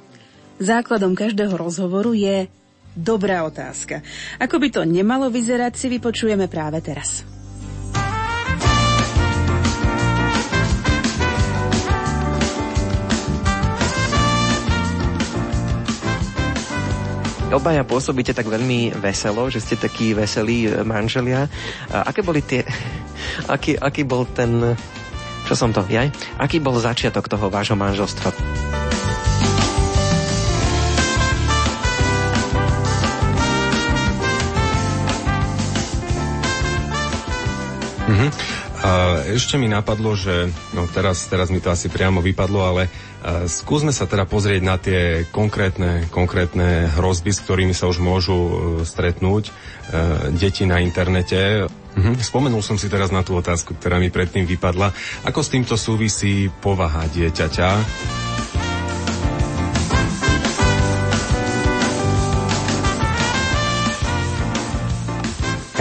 Základom 0.61 1.17
každého 1.17 1.53
rozhovoru 1.57 2.13
je 2.13 2.45
dobrá 2.93 3.41
otázka. 3.41 4.05
Ako 4.37 4.61
by 4.61 4.67
to 4.69 4.81
nemalo 4.85 5.33
vyzerať, 5.33 5.73
si 5.73 5.89
vypočujeme 5.89 6.45
práve 6.45 6.81
teraz. 6.85 7.25
Obaja 17.51 17.83
pôsobíte 17.83 18.31
tak 18.31 18.47
veľmi 18.47 18.95
veselo, 18.95 19.51
že 19.51 19.59
ste 19.59 19.75
takí 19.75 20.15
veselí 20.15 20.71
e, 20.71 20.87
manželia. 20.87 21.51
A 21.91 22.07
aké 22.07 22.23
boli 22.23 22.39
tie... 22.39 22.63
Aký, 23.53 23.77
aký 23.77 24.01
bol 24.07 24.25
ten... 24.25 24.73
Čo 25.45 25.53
som 25.53 25.69
to? 25.69 25.85
Jaj? 25.85 26.09
Aký 26.41 26.57
bol 26.57 26.79
začiatok 26.79 27.29
toho 27.29 27.51
vášho 27.53 27.77
manželstva? 27.77 28.33
Mhm. 38.09 38.60
A 38.81 39.21
ešte 39.29 39.61
mi 39.61 39.69
napadlo, 39.69 40.17
že 40.17 40.49
no 40.73 40.89
teraz, 40.89 41.29
teraz 41.29 41.53
mi 41.53 41.61
to 41.61 41.69
asi 41.69 41.85
priamo 41.85 42.17
vypadlo, 42.17 42.59
ale 42.65 42.83
a, 42.89 43.45
skúsme 43.45 43.93
sa 43.93 44.09
teda 44.09 44.25
pozrieť 44.25 44.61
na 44.65 44.81
tie 44.81 45.29
konkrétne, 45.29 46.09
konkrétne 46.09 46.89
hrozby, 46.97 47.29
s 47.29 47.45
ktorými 47.45 47.77
sa 47.77 47.85
už 47.85 48.01
môžu 48.01 48.33
e, 48.33 48.53
stretnúť 48.81 49.43
e, 49.45 49.51
deti 50.33 50.65
na 50.65 50.81
internete. 50.81 51.69
Mhm. 51.93 52.25
Spomenul 52.25 52.65
som 52.65 52.81
si 52.81 52.89
teraz 52.89 53.13
na 53.13 53.21
tú 53.21 53.37
otázku, 53.37 53.77
ktorá 53.77 54.01
mi 54.01 54.09
predtým 54.09 54.49
vypadla. 54.49 54.89
Ako 55.29 55.45
s 55.45 55.53
týmto 55.53 55.77
súvisí 55.77 56.49
povaha 56.49 57.05
dieťaťa? 57.05 58.20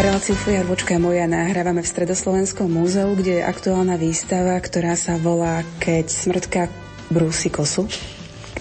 Reláciu 0.01 0.33
Fujarvočka 0.33 0.97
moja 0.97 1.29
nahrávame 1.29 1.85
v 1.85 1.93
Stredoslovenskom 1.93 2.73
múzeu, 2.73 3.13
kde 3.13 3.37
je 3.37 3.43
aktuálna 3.45 4.01
výstava, 4.01 4.57
ktorá 4.57 4.97
sa 4.97 5.21
volá 5.21 5.61
Keď 5.77 6.09
smrtka 6.09 6.73
brúsi 7.13 7.53
kosu. 7.53 7.85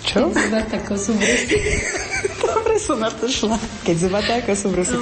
Čo? 0.03 0.35
Zubata 0.35 0.83
kosu 0.83 1.15
brúsi. 1.15 1.55
Dobre 2.43 2.75
som 2.75 2.99
na 2.99 3.07
to 3.07 3.31
šla. 3.31 3.55
Keď 3.87 3.95
zubatá 3.95 4.43
kosu 4.43 4.67
brúsi. 4.67 4.99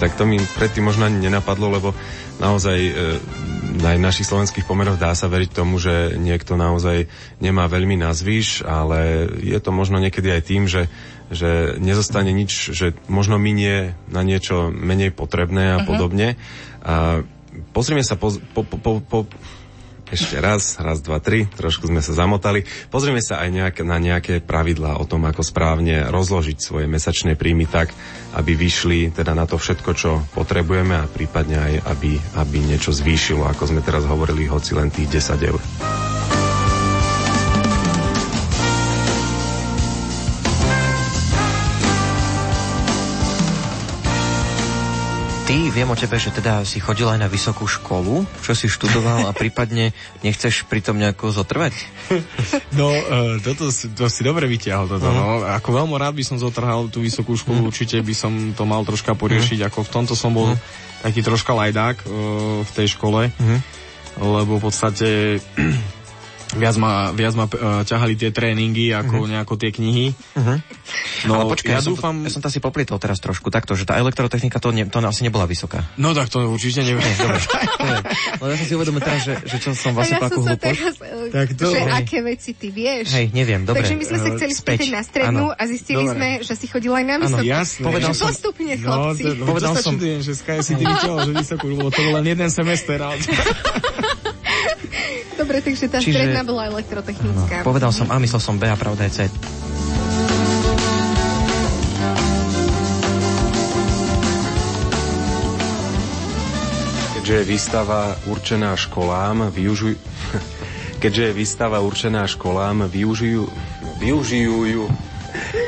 Tak 0.00 0.16
to 0.16 0.24
mi 0.24 0.40
predtým 0.56 0.88
možno 0.88 1.04
ani 1.04 1.28
nenapadlo, 1.28 1.76
lebo 1.76 1.92
naozaj 2.40 2.78
e, 2.80 2.92
aj 3.78 3.96
v 3.98 4.06
našich 4.06 4.26
slovenských 4.26 4.66
pomeroch 4.66 4.98
dá 4.98 5.14
sa 5.14 5.30
veriť 5.30 5.50
tomu, 5.54 5.78
že 5.78 6.18
niekto 6.18 6.58
naozaj 6.58 7.06
nemá 7.38 7.70
veľmi 7.70 7.94
na 7.98 8.10
zvyš, 8.10 8.66
ale 8.66 9.30
je 9.38 9.58
to 9.62 9.70
možno 9.70 10.02
niekedy 10.02 10.28
aj 10.34 10.42
tým, 10.42 10.66
že, 10.66 10.90
že 11.30 11.76
nezostane 11.78 12.34
nič, 12.34 12.74
že 12.74 12.96
možno 13.06 13.38
minie 13.38 13.94
na 14.10 14.26
niečo 14.26 14.74
menej 14.74 15.14
potrebné 15.14 15.76
a 15.76 15.78
Mhm. 15.82 15.86
podobne. 15.86 16.28
A 16.82 17.22
pozrime 17.72 18.02
sa 18.02 18.18
po, 18.18 18.34
po, 18.54 18.62
po, 18.66 18.76
po, 18.78 18.92
po 19.00 19.18
ešte 20.08 20.40
raz, 20.40 20.80
raz, 20.80 21.04
dva, 21.04 21.20
tri, 21.20 21.44
trošku 21.44 21.88
sme 21.88 22.00
sa 22.00 22.16
zamotali. 22.16 22.64
Pozrieme 22.88 23.20
sa 23.20 23.44
aj 23.44 23.48
nejak, 23.52 23.76
na 23.84 24.00
nejaké 24.00 24.40
pravidlá 24.40 24.96
o 24.96 25.04
tom, 25.04 25.28
ako 25.28 25.44
správne 25.44 26.08
rozložiť 26.08 26.58
svoje 26.58 26.86
mesačné 26.88 27.36
príjmy 27.36 27.68
tak, 27.68 27.92
aby 28.36 28.56
vyšli 28.56 29.12
teda 29.12 29.36
na 29.36 29.44
to 29.44 29.60
všetko, 29.60 29.90
čo 29.92 30.24
potrebujeme 30.32 30.96
a 30.96 31.10
prípadne 31.10 31.56
aj, 31.60 31.74
aby, 31.92 32.16
aby 32.40 32.56
niečo 32.64 32.92
zvýšilo, 32.92 33.44
ako 33.48 33.76
sme 33.76 33.80
teraz 33.84 34.08
hovorili, 34.08 34.48
hoci 34.48 34.72
len 34.76 34.88
tých 34.88 35.20
10 35.20 35.48
eur. 35.48 35.60
Ty, 45.48 45.72
viem 45.72 45.88
o 45.88 45.96
tebe, 45.96 46.20
že 46.20 46.28
teda 46.28 46.60
si 46.68 46.76
chodil 46.76 47.08
aj 47.08 47.24
na 47.24 47.24
vysokú 47.24 47.64
školu, 47.64 48.28
čo 48.44 48.52
si 48.52 48.68
študoval 48.68 49.24
a 49.24 49.32
prípadne 49.32 49.96
nechceš 50.20 50.68
pri 50.68 50.84
tom 50.84 51.00
nejako 51.00 51.32
zotrvať? 51.32 51.72
No, 52.76 52.92
uh, 52.92 53.40
toto 53.40 53.72
to 53.72 54.04
si 54.12 54.20
dobre 54.20 54.44
vyťahol 54.44 54.92
toto. 54.92 55.08
Uh-huh. 55.08 55.40
No. 55.40 55.48
Ako 55.48 55.72
veľmi 55.72 55.96
rád 55.96 56.20
by 56.20 56.20
som 56.20 56.36
zotrhal 56.36 56.92
tú 56.92 57.00
vysokú 57.00 57.32
školu, 57.32 57.64
uh-huh. 57.64 57.72
určite 57.72 57.96
by 58.04 58.12
som 58.12 58.52
to 58.52 58.68
mal 58.68 58.84
troška 58.84 59.16
poriešiť, 59.16 59.64
uh-huh. 59.64 59.72
ako 59.72 59.88
v 59.88 59.92
tomto 59.96 60.12
som 60.12 60.36
bol 60.36 60.52
uh-huh. 60.52 61.00
taký 61.00 61.24
troška 61.24 61.56
lajdák 61.56 61.96
uh, 62.04 62.60
v 62.68 62.70
tej 62.76 62.92
škole, 62.92 63.32
uh-huh. 63.32 63.58
lebo 64.20 64.60
v 64.60 64.62
podstate 64.68 65.40
viac 66.56 66.76
ma, 66.80 67.12
viac 67.12 67.34
ma 67.36 67.44
uh, 67.44 67.84
ťahali 67.84 68.14
tie 68.16 68.30
tréningy 68.32 68.94
ako 68.96 69.24
uh-huh. 69.24 69.30
nejako 69.30 69.54
tie 69.60 69.70
knihy. 69.74 70.16
Uh-huh. 70.16 70.56
No, 71.28 71.32
Ale 71.36 71.44
počkaj, 71.52 71.72
ja, 71.76 71.80
ja, 71.80 71.84
dúfam... 71.84 72.14
ja 72.24 72.30
som 72.32 72.40
to 72.40 72.48
asi 72.48 72.62
poplietol 72.62 72.96
teraz 72.96 73.20
trošku 73.20 73.52
takto, 73.52 73.76
že 73.76 73.84
tá 73.84 74.00
elektrotechnika 74.00 74.56
to, 74.56 74.72
ne, 74.72 74.88
to 74.88 75.02
asi 75.04 75.26
nebola 75.26 75.44
vysoká. 75.44 75.84
No 76.00 76.16
tak 76.16 76.32
to 76.32 76.40
určite 76.48 76.86
neviem. 76.86 77.04
Dobre, 77.18 77.36
Lebo 78.40 78.48
ja 78.48 78.56
som 78.56 78.66
si 78.66 78.74
uvedomil 78.78 79.02
teraz, 79.04 79.20
že, 79.26 79.34
že 79.44 79.56
čo 79.60 79.76
som 79.76 79.92
vlastne 79.92 80.16
ja 80.16 80.24
takú 80.24 80.40
hlúpoš. 80.46 80.76
E, 80.78 81.32
tak 81.34 81.48
to... 81.58 81.66
Že 81.68 81.80
aké 81.92 82.18
veci 82.24 82.50
ty 82.56 82.68
vieš. 82.72 83.12
Hej, 83.12 83.34
neviem, 83.34 83.66
dobre. 83.68 83.84
Takže 83.84 83.94
my 83.98 84.04
sme 84.06 84.18
sa 84.22 84.28
chceli 84.38 84.52
spýtať 84.54 84.88
na 84.94 85.02
strednú 85.04 85.46
ano. 85.52 85.58
a 85.58 85.62
zistili 85.68 86.04
dobre. 86.06 86.14
sme, 86.16 86.28
že 86.46 86.54
si 86.56 86.66
chodil 86.70 86.92
aj 86.94 87.04
na 87.04 87.14
vysokú. 87.20 87.44
Jasne. 87.44 87.84
Povedal 87.84 88.12
som... 88.14 88.26
Postupne, 88.30 88.72
no, 88.72 88.80
chlapci. 88.80 89.22
No, 89.24 89.30
to, 89.34 89.44
povedal 89.44 89.72
som... 89.76 89.92
Čudujem, 89.98 90.20
že 90.22 90.32
Sky 90.38 90.58
si 90.62 90.72
ty 90.78 90.84
že 90.86 91.32
vysokú, 91.34 91.66
lebo 91.74 91.90
to 91.90 92.00
bol 92.00 92.12
len 92.22 92.26
jeden 92.30 92.48
semester. 92.48 92.98
Dobre, 95.48 95.64
takže 95.64 95.88
tá 95.88 95.96
Čiže... 95.96 96.12
stredná 96.12 96.44
bola 96.44 96.68
elektrotechnická. 96.68 97.64
No, 97.64 97.72
povedal 97.72 97.88
som 97.88 98.04
A, 98.12 98.20
myslel 98.20 98.36
som 98.36 98.60
B 98.60 98.68
a 98.68 98.76
pravda 98.76 99.08
je 99.08 99.12
C. 99.16 99.18
Keďže 107.16 107.32
je 107.32 107.44
výstava 107.48 108.12
určená 108.28 108.76
školám, 108.76 109.48
využuj... 109.48 109.96
Keďže 111.02 111.22
je 111.24 111.32
výstava 111.32 111.80
určená 111.80 112.28
školám, 112.28 112.84
využijú... 112.92 113.48
Využijú 114.04 114.56
ju... 114.68 114.84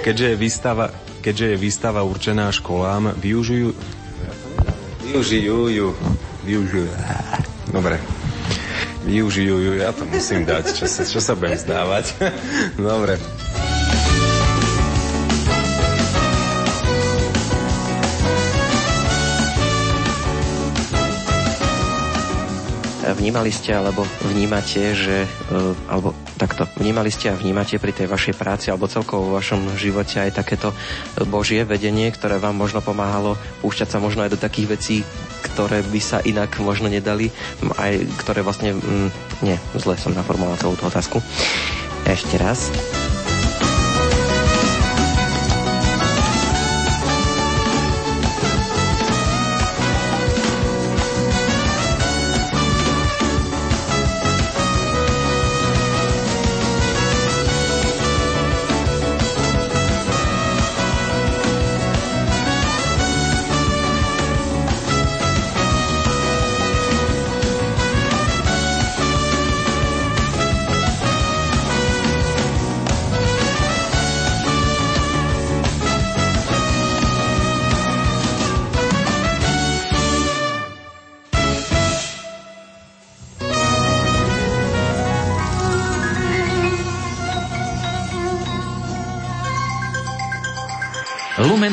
Keďže 0.04 0.26
je 0.28 0.36
výstava... 0.36 0.92
Keďže 1.24 1.46
je 1.46 1.56
výstava 1.56 2.04
určená 2.04 2.52
školám, 2.52 3.16
využijú... 3.16 3.72
Využijú 5.08 5.58
ju... 5.72 5.88
Využijú... 6.44 6.92
Dobre 7.72 8.19
využijú 9.10 9.56
ju, 9.58 9.72
ja 9.82 9.90
to 9.90 10.06
musím 10.06 10.46
dať, 10.46 10.78
čo 10.78 10.86
sa, 10.86 11.02
čo 11.02 11.18
sa 11.18 11.34
budem 11.34 11.58
zdávať. 11.58 12.14
Dobre. 12.78 13.18
Vnímali 23.10 23.50
ste 23.50 23.74
alebo 23.74 24.06
vnímate, 24.22 24.94
že, 24.94 25.26
e, 25.26 25.58
alebo 25.90 26.14
takto, 26.38 26.64
vnímali 26.78 27.10
ste 27.10 27.28
a 27.28 27.36
vnímate 27.36 27.76
pri 27.82 27.90
tej 27.90 28.06
vašej 28.06 28.38
práci 28.38 28.70
alebo 28.70 28.88
celkovo 28.88 29.28
vo 29.28 29.36
vašom 29.36 29.74
živote 29.74 30.22
aj 30.22 30.40
takéto 30.40 30.70
božie 31.26 31.66
vedenie, 31.66 32.08
ktoré 32.14 32.38
vám 32.38 32.54
možno 32.54 32.80
pomáhalo 32.80 33.34
púšťať 33.60 33.88
sa 33.90 33.98
možno 33.98 34.24
aj 34.24 34.38
do 34.38 34.38
takých 34.40 34.78
vecí, 34.78 34.96
ktoré 35.40 35.80
by 35.82 36.00
sa 36.00 36.18
inak 36.22 36.60
možno 36.60 36.92
nedali, 36.92 37.32
aj 37.80 38.04
ktoré 38.20 38.44
vlastne, 38.44 38.76
mm, 38.76 39.08
nie, 39.44 39.56
zle 39.80 39.96
som 39.96 40.12
naformuloval 40.12 40.60
celú 40.60 40.74
tú 40.76 40.86
otázku. 40.86 41.18
Ešte 42.04 42.36
raz. 42.40 42.68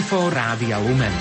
Lumenfo 0.07 0.31
Rádia 0.31 0.79
Lumen. 0.79 1.11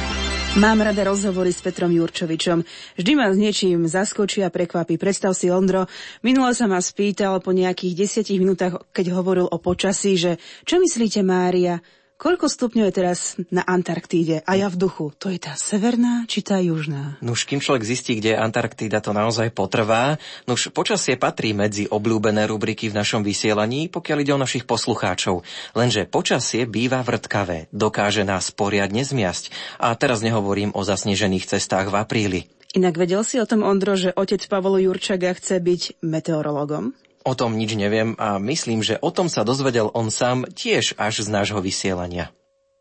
Mám 0.62 0.78
rada 0.78 1.10
rozhovory 1.10 1.50
s 1.50 1.58
Petrom 1.58 1.90
Jurčovičom. 1.90 2.62
Vždy 2.94 3.12
ma 3.18 3.26
s 3.26 3.34
niečím 3.34 3.82
zaskočí 3.90 4.46
a 4.46 4.50
prekvapí. 4.54 4.94
Predstav 4.94 5.34
si, 5.34 5.50
Ondro, 5.50 5.90
minule 6.22 6.54
sa 6.54 6.70
ma 6.70 6.78
spýtal 6.78 7.42
po 7.42 7.50
nejakých 7.50 7.98
desiatich 7.98 8.38
minútach, 8.38 8.86
keď 8.94 9.10
hovoril 9.10 9.50
o 9.50 9.58
počasí, 9.58 10.14
že 10.14 10.38
čo 10.62 10.78
myslíte, 10.78 11.18
Mária? 11.26 11.82
Koľko 12.16 12.48
stupňov 12.48 12.88
je 12.88 12.94
teraz 12.96 13.36
na 13.52 13.60
Antarktíde? 13.60 14.40
A 14.48 14.56
ja 14.56 14.72
v 14.72 14.80
duchu, 14.80 15.12
to 15.20 15.28
je 15.28 15.36
tá 15.36 15.52
severná 15.52 16.24
či 16.24 16.40
tá 16.40 16.56
južná? 16.56 17.20
Nuž, 17.20 17.44
kým 17.44 17.60
človek 17.60 17.84
zistí, 17.84 18.16
kde 18.16 18.32
je 18.32 18.40
Antarktída, 18.40 19.04
to 19.04 19.12
naozaj 19.12 19.52
potrvá. 19.52 20.16
Nuž, 20.48 20.72
počasie 20.72 21.20
patrí 21.20 21.52
medzi 21.52 21.84
obľúbené 21.84 22.48
rubriky 22.48 22.88
v 22.88 22.96
našom 22.96 23.20
vysielaní, 23.20 23.92
pokiaľ 23.92 24.18
ide 24.24 24.32
o 24.32 24.40
našich 24.40 24.64
poslucháčov. 24.64 25.44
Lenže 25.76 26.08
počasie 26.08 26.64
býva 26.64 27.04
vrtkavé, 27.04 27.68
dokáže 27.68 28.24
nás 28.24 28.48
poriadne 28.48 29.04
zmiasť. 29.04 29.76
A 29.76 29.92
teraz 29.92 30.24
nehovorím 30.24 30.72
o 30.72 30.80
zasnežených 30.80 31.44
cestách 31.44 31.92
v 31.92 32.00
apríli. 32.00 32.40
Inak 32.72 32.96
vedel 32.96 33.28
si 33.28 33.36
o 33.36 33.44
tom, 33.44 33.60
Ondro, 33.60 33.92
že 33.92 34.16
otec 34.16 34.40
Pavol 34.48 34.80
Jurčaga 34.80 35.36
chce 35.36 35.60
byť 35.60 36.00
meteorologom? 36.00 36.96
O 37.26 37.34
tom 37.34 37.58
nič 37.58 37.74
neviem 37.74 38.14
a 38.22 38.38
myslím, 38.38 38.86
že 38.86 39.02
o 39.02 39.10
tom 39.10 39.26
sa 39.26 39.42
dozvedel 39.42 39.90
on 39.98 40.14
sám 40.14 40.46
tiež 40.46 40.94
až 40.94 41.26
z 41.26 41.28
nášho 41.34 41.58
vysielania. 41.58 42.30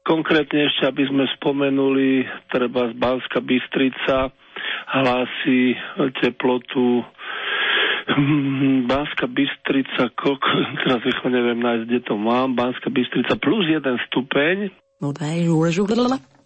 Konkrétne 0.06 0.70
ešte, 0.70 0.86
aby 0.86 1.02
sme 1.10 1.26
spomenuli, 1.42 2.30
treba 2.54 2.94
z 2.94 2.94
Banska 2.94 3.42
Bystrica 3.42 4.30
hlási 4.86 5.74
teplotu 6.22 7.02
hm, 8.14 8.86
Banska 8.86 9.26
Bystrica, 9.26 10.14
koľko, 10.14 10.48
teraz 10.86 11.02
rýchlo 11.02 11.34
neviem 11.34 11.58
nájsť, 11.58 11.84
kde 11.90 12.00
to 12.06 12.16
mám, 12.22 12.54
Banska 12.54 12.94
Bystrica 12.94 13.34
plus 13.42 13.66
jeden 13.66 13.98
stupeň. 14.14 14.70
No, 15.02 15.10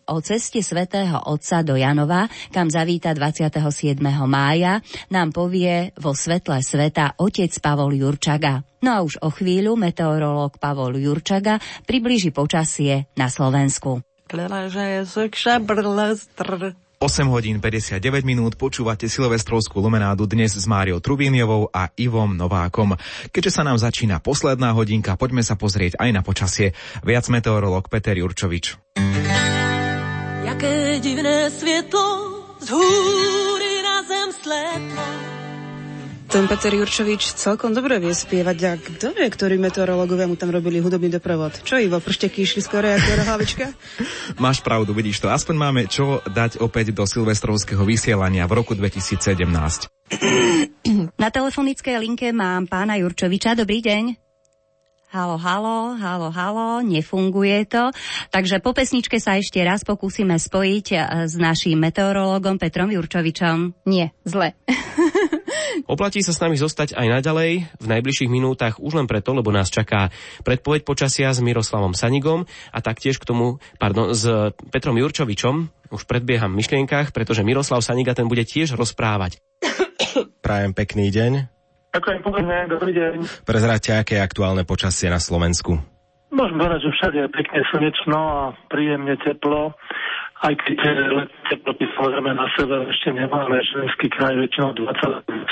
o 0.10 0.18
ceste 0.26 0.66
svätého 0.66 1.22
Otca 1.30 1.62
do 1.62 1.78
Janova, 1.78 2.26
kam 2.50 2.68
zavíta 2.68 3.14
27. 3.14 4.02
mája, 4.26 4.82
nám 5.14 5.30
povie 5.30 5.94
vo 6.02 6.18
svetle 6.18 6.60
sveta 6.66 7.16
otec 7.22 7.54
Pavol 7.62 7.94
Jurčaga. 7.94 8.66
No 8.82 8.90
a 8.96 9.00
už 9.06 9.22
o 9.22 9.30
chvíľu 9.30 9.78
meteorológ 9.78 10.58
Pavol 10.58 10.98
Jurčaga 10.98 11.60
približí 11.86 12.32
počasie 12.34 13.12
na 13.14 13.28
Slovensku. 13.28 14.02
8 17.00 17.32
hodín 17.32 17.64
59 17.64 18.28
minút 18.28 18.60
počúvate 18.60 19.08
Silvestrovskú 19.08 19.80
lumenádu 19.80 20.28
dnes 20.28 20.52
s 20.52 20.68
Máriou 20.68 21.00
Trubíniovou 21.00 21.72
a 21.72 21.88
Ivom 21.96 22.36
Novákom. 22.36 23.00
Keďže 23.32 23.56
sa 23.56 23.64
nám 23.64 23.80
začína 23.80 24.20
posledná 24.20 24.76
hodinka, 24.76 25.16
poďme 25.16 25.40
sa 25.40 25.56
pozrieť 25.56 25.96
aj 25.96 26.10
na 26.12 26.22
počasie. 26.28 26.76
Viac 27.00 27.32
meteorológ 27.32 27.88
Peter 27.88 28.20
Jurčovič. 28.20 28.76
Jaké 30.60 31.00
divné 31.00 31.50
světlo 31.52 32.08
z 32.60 32.70
hůry 32.70 33.74
na 33.84 34.04
zem 34.04 34.28
slétlo. 34.44 35.04
Ten 36.28 36.52
Peter 36.52 36.76
Jurčovič 36.76 37.32
celkom 37.40 37.72
dobre 37.72 37.96
vie 38.04 38.12
spievať 38.12 38.58
a 38.68 38.76
kto 38.76 39.16
vie, 39.16 39.32
ktorí 39.32 39.56
meteorológovia 39.56 40.28
mu 40.28 40.36
tam 40.36 40.52
robili 40.52 40.84
hudobný 40.84 41.16
doprovod? 41.16 41.64
Čo 41.64 41.80
Ivo, 41.80 42.04
pršteky 42.04 42.44
išli 42.44 42.60
skoro 42.60 42.92
ako 42.92 43.08
hlavička? 43.24 43.72
Máš 44.44 44.60
pravdu, 44.60 44.92
vidíš 44.92 45.24
to. 45.24 45.32
Aspoň 45.32 45.56
máme 45.56 45.82
čo 45.88 46.20
dať 46.28 46.60
opäť 46.60 46.92
do 46.92 47.08
silvestrovského 47.08 47.88
vysielania 47.88 48.44
v 48.44 48.60
roku 48.60 48.76
2017. 48.76 49.16
Na 51.16 51.32
telefonickej 51.32 51.96
linke 52.04 52.36
mám 52.36 52.68
pána 52.68 53.00
Jurčoviča. 53.00 53.56
Dobrý 53.56 53.80
deň. 53.80 54.29
Halo, 55.10 55.42
halo, 55.42 55.98
halo, 55.98 56.30
halo, 56.30 56.86
nefunguje 56.86 57.66
to. 57.66 57.90
Takže 58.30 58.62
po 58.62 58.78
pesničke 58.78 59.18
sa 59.18 59.42
ešte 59.42 59.58
raz 59.66 59.82
pokúsime 59.82 60.38
spojiť 60.38 60.86
e, 60.94 60.98
s 61.26 61.34
naším 61.34 61.82
meteorológom 61.82 62.62
Petrom 62.62 62.94
Jurčovičom. 62.94 63.74
Nie, 63.90 64.14
zle. 64.22 64.54
Oplatí 65.90 66.22
sa 66.22 66.30
s 66.30 66.38
nami 66.38 66.62
zostať 66.62 66.94
aj 66.94 67.08
naďalej 67.10 67.66
v 67.82 67.86
najbližších 67.90 68.30
minútach 68.30 68.78
už 68.78 69.02
len 69.02 69.10
preto, 69.10 69.34
lebo 69.34 69.50
nás 69.50 69.74
čaká 69.74 70.14
predpoveď 70.46 70.86
počasia 70.86 71.34
s 71.34 71.42
Miroslavom 71.42 71.98
Sanigom 71.98 72.46
a 72.70 72.78
taktiež 72.78 73.18
k 73.18 73.26
tomu, 73.26 73.58
pardon, 73.82 74.14
s 74.14 74.30
Petrom 74.70 74.94
Jurčovičom. 74.94 75.90
Už 75.90 76.06
predbieham 76.06 76.54
v 76.54 76.62
myšlienkach, 76.62 77.18
pretože 77.18 77.42
Miroslav 77.42 77.82
Saniga 77.82 78.14
ten 78.14 78.30
bude 78.30 78.46
tiež 78.46 78.78
rozprávať. 78.78 79.42
Prajem 80.46 80.78
pekný 80.78 81.10
deň. 81.10 81.59
Ďakujem 81.90 82.20
pekne, 82.22 82.56
dobrý 82.70 82.92
deň. 82.94 83.16
Prezráte, 83.50 83.98
aké 83.98 84.22
je 84.22 84.26
aktuálne 84.26 84.62
počasie 84.62 85.10
na 85.10 85.18
Slovensku? 85.18 85.82
Môžem 86.30 86.62
povedať, 86.62 86.86
že 86.86 86.94
všade 86.94 87.18
je 87.26 87.30
pekne 87.34 87.60
slnečno 87.74 88.20
a 88.22 88.54
príjemne 88.70 89.18
teplo. 89.26 89.74
Aj 90.40 90.54
keď 90.54 90.78
teploty 91.50 91.90
samozrejme 91.98 92.32
na 92.38 92.46
sever 92.54 92.86
ešte 92.88 93.10
nemáme, 93.12 93.58
ženský 93.66 94.08
kraj 94.14 94.38
väčšinou 94.38 94.78
20 94.78 95.50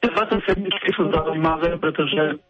Tie 0.00 0.10
27 0.16 0.64
sú 0.96 1.12
zaujímavé, 1.12 1.76
pretože 1.76 2.40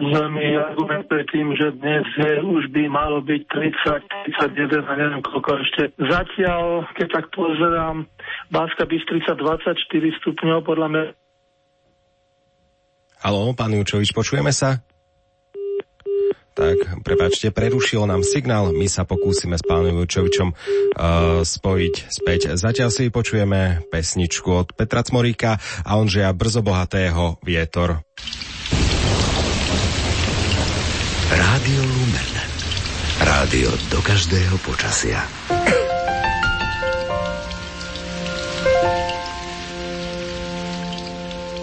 veľmi 0.00 0.46
argumentuje 0.60 1.22
tým, 1.32 1.56
že 1.56 1.72
dnes 1.80 2.04
je, 2.20 2.44
už 2.44 2.68
by 2.76 2.92
malo 2.92 3.24
byť 3.24 3.42
30, 3.48 4.52
31 4.52 4.84
a 4.84 4.92
neviem 5.00 5.22
koľko 5.24 5.50
ešte. 5.64 5.82
Zatiaľ, 5.96 6.84
keď 6.92 7.08
tak 7.08 7.26
pozerám, 7.32 8.04
Bánska 8.52 8.84
Bystrica 8.84 9.32
24 9.32 10.20
stupňov, 10.20 10.58
podľa 10.68 10.88
mňa. 10.92 11.04
Haló, 13.22 13.54
pán 13.56 13.72
Jučovič, 13.72 14.12
počujeme 14.12 14.52
sa? 14.52 14.82
Tak, 16.52 17.00
prepačte, 17.00 17.48
prerušil 17.48 18.04
nám 18.04 18.20
signál, 18.20 18.76
my 18.76 18.84
sa 18.84 19.08
pokúsime 19.08 19.56
s 19.56 19.64
pánom 19.64 19.88
Jučovičom 20.04 20.52
uh, 20.52 21.40
spojiť 21.40 21.94
späť. 22.12 22.40
Zatiaľ 22.60 22.92
si 22.92 23.08
počujeme 23.08 23.88
pesničku 23.88 24.52
od 24.52 24.68
Petra 24.76 25.00
Cmoríka 25.00 25.56
a 25.80 25.96
Ondřeja 25.96 26.28
Brzobohatého 26.36 27.40
Vietor. 27.40 28.04
Rádio 31.32 31.80
Lumen. 31.80 32.32
Rádio 33.24 33.72
do 33.88 34.04
každého 34.04 34.52
počasia. 34.60 35.24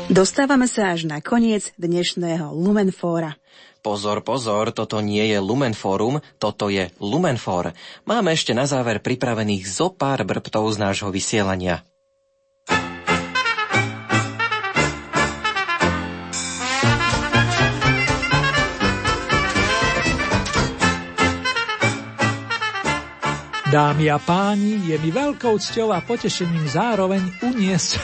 Dostávame 0.09 0.65
sa 0.65 0.97
až 0.97 1.05
na 1.05 1.21
koniec 1.21 1.69
dnešného 1.77 2.49
Lumenfóra. 2.49 3.37
Pozor, 3.85 4.25
pozor, 4.25 4.73
toto 4.73 5.05
nie 5.05 5.29
je 5.29 5.37
Lumenforum, 5.37 6.17
toto 6.41 6.73
je 6.73 6.89
Lumenfor. 6.97 7.69
Máme 8.09 8.33
ešte 8.33 8.57
na 8.57 8.65
záver 8.65 9.05
pripravených 9.05 9.69
zo 9.69 9.93
pár 9.93 10.25
brbtov 10.25 10.65
z 10.73 10.81
nášho 10.81 11.13
vysielania. 11.13 11.85
Dámy 23.69 24.09
a 24.09 24.17
páni, 24.17 24.81
je 24.89 24.97
mi 24.97 25.13
veľkou 25.13 25.61
cťou 25.61 25.93
a 25.93 26.01
potešením 26.01 26.65
zároveň 26.65 27.21
uniesť, 27.45 28.01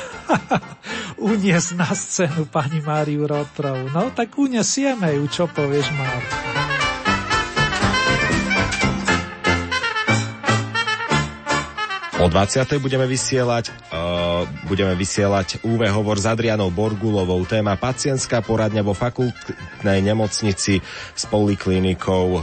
uniesť 1.33 1.69
na 1.73 1.89
scénu 1.89 2.45
pani 2.53 2.85
Máriu 2.85 3.25
Rotrov. 3.25 3.89
No 3.89 4.13
tak 4.13 4.37
uniesieme 4.37 5.17
ju, 5.17 5.25
čo 5.25 5.49
povieš, 5.49 5.89
Márka? 5.97 6.37
O 12.21 12.29
20. 12.29 12.61
budeme 12.77 13.09
vysielať, 13.09 13.73
budeme 14.65 14.93
vysielať 14.97 15.61
UV 15.63 15.87
hovor 15.93 16.17
s 16.17 16.25
Adrianou 16.25 16.73
Borgulovou. 16.73 17.43
Téma 17.45 17.77
pacientská 17.77 18.41
poradňa 18.41 18.81
vo 18.81 18.97
fakultnej 18.97 19.99
nemocnici 20.01 20.81
s 21.13 21.23
poliklinikou 21.29 22.41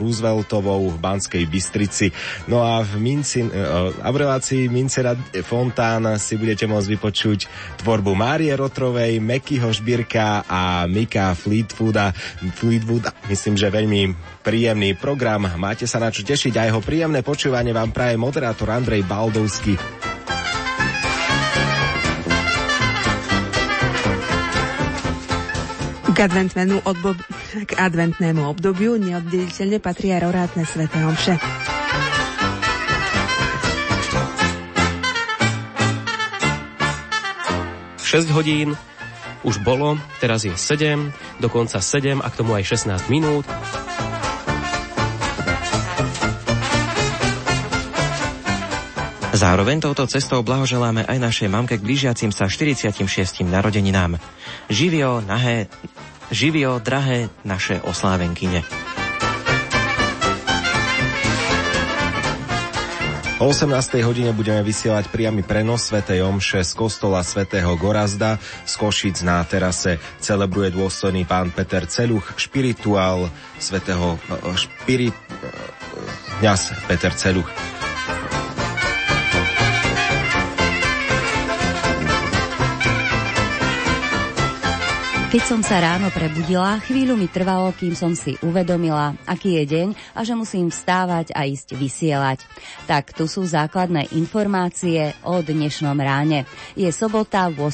Rooseveltovou 0.00 0.88
v 0.92 0.96
Banskej 0.96 1.44
Bystrici. 1.46 2.08
No 2.48 2.64
a 2.64 2.80
v, 2.82 2.98
Minci, 2.98 3.44
a 4.00 4.08
v 4.08 4.16
relácii 4.16 4.72
Mincera 4.72 5.12
Fontán 5.44 6.16
si 6.16 6.40
budete 6.40 6.64
môcť 6.64 6.88
vypočuť 6.98 7.40
tvorbu 7.84 8.16
Márie 8.16 8.52
Rotrovej, 8.56 9.20
Mekyho 9.20 9.68
Šbírka 9.70 10.48
a 10.48 10.88
Mika 10.88 11.36
Fleetwooda. 11.36 12.16
Fleetwooda. 12.56 13.12
Myslím, 13.28 13.60
že 13.60 13.68
veľmi 13.68 14.16
príjemný 14.40 14.96
program. 14.96 15.46
Máte 15.60 15.84
sa 15.84 16.00
na 16.00 16.08
čo 16.08 16.24
tešiť 16.24 16.54
a 16.58 16.66
jeho 16.68 16.80
príjemné 16.80 17.20
počúvanie 17.20 17.70
vám 17.76 17.92
praje 17.92 18.16
moderátor 18.18 18.72
Andrej 18.72 19.04
Baldovský. 19.06 19.76
K 26.12 26.28
adventnému, 26.28 26.84
odbo- 26.84 27.16
k 27.64 27.72
adventnému 27.72 28.44
obdobiu 28.44 29.00
neoddeliteľne 29.00 29.80
patrí 29.80 30.12
aj 30.12 30.20
rorátne 30.28 30.62
sveté 30.68 31.00
omše. 31.00 31.40
Hodín 38.12 38.76
už 39.40 39.64
bolo, 39.64 39.96
teraz 40.20 40.44
je 40.44 40.52
7, 40.52 41.10
dokonca 41.40 41.80
7 41.80 42.20
a 42.20 42.28
k 42.28 42.38
tomu 42.38 42.60
aj 42.60 42.76
16 42.76 43.08
minút. 43.08 43.48
Zároveň 49.32 49.80
touto 49.80 50.04
cestou 50.04 50.44
blahoželáme 50.44 51.08
aj 51.08 51.16
našej 51.16 51.48
mamke 51.48 51.80
k 51.80 51.82
blížiacim 51.82 52.28
sa 52.28 52.52
46. 52.52 53.00
narodeninám. 53.48 54.20
Živio, 54.68 55.24
nahé, 55.24 55.72
živio, 56.28 56.76
drahé 56.84 57.32
naše 57.40 57.80
oslávenkyne. 57.80 58.60
O 63.40 63.50
18. 63.50 63.72
hodine 64.04 64.36
budeme 64.36 64.60
vysielať 64.62 65.08
priamy 65.08 65.42
prenos 65.42 65.88
Svetej 65.88 66.22
Omše 66.22 66.62
z 66.62 66.72
kostola 66.76 67.24
Svetého 67.24 67.74
Gorazda 67.74 68.36
z 68.68 68.72
Košic 68.76 69.24
na 69.24 69.42
terase. 69.48 69.96
Celebruje 70.20 70.76
dôstojný 70.76 71.24
pán 71.24 71.50
Peter 71.50 71.88
Celuch, 71.88 72.36
špirituál 72.36 73.32
Svetého 73.56 74.14
eh, 74.14 74.54
špirit, 74.60 75.16
kňaz 76.38 76.86
Peter 76.86 77.16
Celuch. 77.16 77.48
Keď 85.32 85.48
som 85.48 85.64
sa 85.64 85.80
ráno 85.80 86.12
prebudila, 86.12 86.76
chvíľu 86.84 87.16
mi 87.16 87.24
trvalo, 87.24 87.72
kým 87.72 87.96
som 87.96 88.12
si 88.12 88.36
uvedomila, 88.44 89.16
aký 89.24 89.56
je 89.56 89.64
deň 89.64 89.88
a 90.12 90.28
že 90.28 90.36
musím 90.36 90.68
vstávať 90.68 91.32
a 91.32 91.48
ísť 91.48 91.72
vysielať. 91.72 92.44
Tak 92.84 93.16
tu 93.16 93.24
sú 93.24 93.40
základné 93.40 94.12
informácie 94.12 95.16
o 95.24 95.40
dnešnom 95.40 95.96
ráne. 95.96 96.44
Je 96.76 96.84
sobota 96.92 97.48
8. 97.48 97.64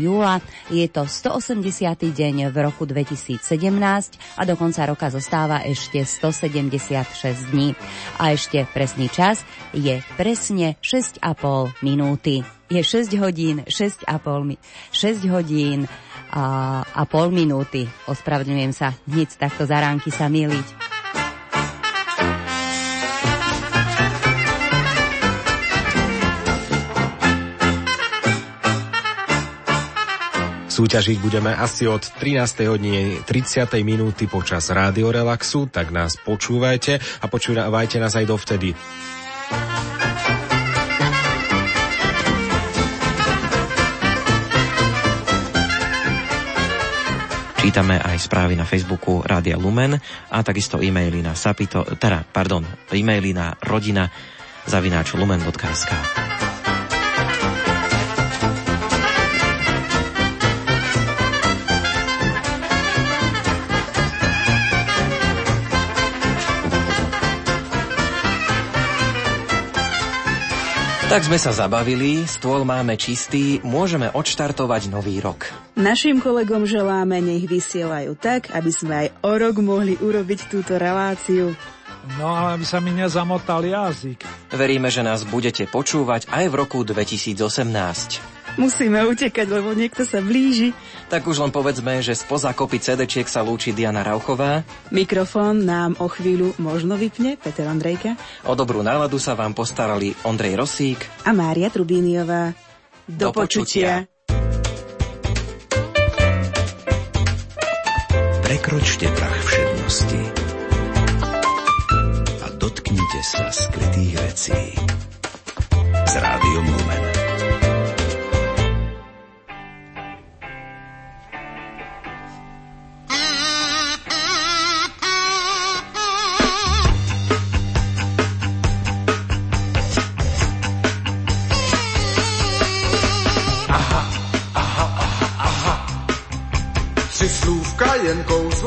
júla, 0.00 0.40
je 0.72 0.88
to 0.88 1.04
180. 1.04 1.84
deň 2.00 2.48
v 2.48 2.56
roku 2.64 2.88
2017 2.88 3.44
a 4.40 4.42
do 4.48 4.56
konca 4.56 4.88
roka 4.88 5.12
zostáva 5.12 5.60
ešte 5.68 6.00
176 6.08 7.52
dní. 7.52 7.76
A 8.16 8.32
ešte 8.32 8.64
presný 8.72 9.12
čas 9.12 9.44
je 9.76 10.00
presne 10.16 10.80
6,5 10.80 11.76
minúty. 11.84 12.40
Je 12.72 12.80
6 12.80 13.12
hodín, 13.20 13.68
6,5 13.68 14.48
mi- 14.48 14.56
6 14.96 15.28
hodín 15.28 15.84
a, 16.32 16.80
a 16.80 17.02
pol 17.04 17.28
minúty. 17.28 17.84
Ospravedlňujem 18.08 18.72
sa, 18.72 18.96
hneď 19.04 19.36
takto 19.36 19.68
za 19.68 19.78
ránky 19.78 20.08
sa 20.08 20.32
miliť. 20.32 20.92
Súťažiť 30.72 31.20
budeme 31.20 31.52
asi 31.52 31.84
od 31.84 32.00
13. 32.00 32.64
hodiny 32.64 33.28
30. 33.28 33.76
minúty 33.84 34.24
počas 34.24 34.72
rádio 34.72 35.12
relaxu, 35.12 35.68
tak 35.68 35.92
nás 35.92 36.16
počúvajte 36.16 36.96
a 36.96 37.28
počúvajte 37.28 38.00
nás 38.00 38.16
aj 38.16 38.24
dovtedy. 38.24 38.72
Vítame 47.72 47.96
aj 47.96 48.28
správy 48.28 48.52
na 48.52 48.68
Facebooku 48.68 49.24
Rádia 49.24 49.56
Lumen 49.56 49.96
a 50.28 50.44
takisto 50.44 50.84
e-maily 50.84 51.24
na 51.24 51.32
sapito, 51.32 51.80
teda, 51.96 52.20
pardon, 52.20 52.60
e-maily 52.92 53.32
na 53.32 53.56
rodina 53.64 54.12
zavináč 54.68 55.16
lumen.sk. 55.16 56.51
Tak 71.12 71.28
sme 71.28 71.36
sa 71.36 71.52
zabavili, 71.52 72.24
stôl 72.24 72.64
máme 72.64 72.96
čistý, 72.96 73.60
môžeme 73.60 74.08
odštartovať 74.16 74.88
nový 74.88 75.20
rok. 75.20 75.44
Našim 75.76 76.24
kolegom 76.24 76.64
želáme, 76.64 77.20
nech 77.20 77.44
vysielajú 77.44 78.16
tak, 78.16 78.48
aby 78.48 78.72
sme 78.72 78.94
aj 78.96 79.08
o 79.20 79.36
rok 79.36 79.60
mohli 79.60 79.92
urobiť 80.00 80.48
túto 80.48 80.80
reláciu. 80.80 81.52
No 82.16 82.32
ale 82.32 82.56
aby 82.56 82.64
sa 82.64 82.80
mi 82.80 82.96
nezamotal 82.96 83.60
jazyk. 83.60 84.24
Veríme, 84.56 84.88
že 84.88 85.04
nás 85.04 85.28
budete 85.28 85.68
počúvať 85.68 86.32
aj 86.32 86.48
v 86.48 86.54
roku 86.56 86.80
2018. 86.80 87.36
Musíme 88.60 89.00
utekať, 89.08 89.48
lebo 89.48 89.72
niekto 89.72 90.04
sa 90.04 90.20
blíži. 90.20 90.76
Tak 91.08 91.24
už 91.24 91.40
len 91.40 91.52
povedzme, 91.52 92.04
že 92.04 92.12
spoza 92.12 92.52
kopy 92.52 92.76
CD-čiek 92.76 93.24
sa 93.24 93.40
lúči 93.40 93.72
Diana 93.72 94.04
Rauchová. 94.04 94.60
Mikrofón 94.92 95.64
nám 95.64 95.96
o 96.00 96.08
chvíľu 96.08 96.52
možno 96.60 97.00
vypne 97.00 97.40
Peter 97.40 97.64
Andrejka. 97.64 98.16
O 98.44 98.52
dobrú 98.52 98.84
náladu 98.84 99.16
sa 99.16 99.32
vám 99.32 99.56
postarali 99.56 100.12
Ondrej 100.28 100.60
Rosík 100.60 101.00
a 101.24 101.32
Mária 101.32 101.72
Trubíniová. 101.72 102.52
Do, 103.08 103.32
Do 103.32 103.44
počutia. 103.44 104.04
Prekročte 108.44 109.08
prach 109.16 109.40
všednosti 109.48 110.22
a 112.36 112.46
dotknite 112.60 113.20
sa 113.24 113.48
skrytých 113.48 114.12
vecí 114.20 114.60
s 116.04 116.14
Rádiom 116.20 116.68
Lumen. 116.68 117.21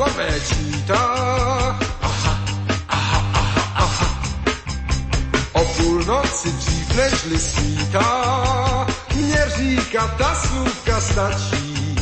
Mé 0.04 0.40
čítá. 0.48 1.04
Aha, 2.02 2.38
aha, 2.88 3.20
aha, 3.34 3.72
aha. 3.74 4.08
O 5.52 5.64
půlnoci 5.64 6.52
dřív 6.52 6.96
nežli 6.96 7.38
svítá, 7.38 8.86
mě 9.14 9.44
říká 9.56 10.08
ta 10.18 10.34
slůvka 10.34 11.00
stačí. 11.00 11.96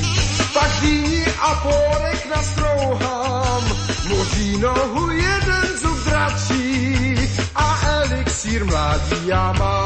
Pak 0.55 0.71
dýni 0.81 1.27
a 1.41 1.55
pórek 1.55 2.27
nastrouhám, 2.37 3.65
moří 4.09 4.59
nohu 4.59 5.11
jeden 5.11 5.79
zub 5.83 5.99
dračí 6.05 7.17
a 7.55 7.81
elixír 7.87 8.65
mládí 8.65 9.27
já 9.27 9.53
mám. 9.53 9.84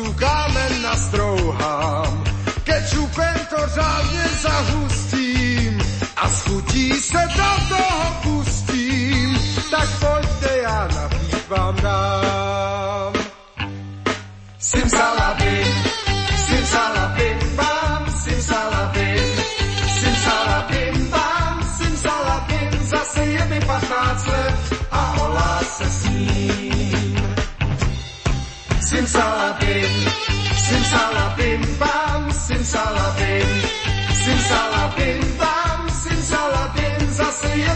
Drcu 0.00 0.12
kámen 0.14 0.82
nastrouhám. 0.82 2.24
Kečupem 2.64 3.36
to 3.50 3.56
řádně 3.74 4.24
zahustím 4.42 5.80
a 6.16 6.28
schutí 6.28 6.92
se 6.94 7.28
do 7.36 7.76
toho 7.76 8.20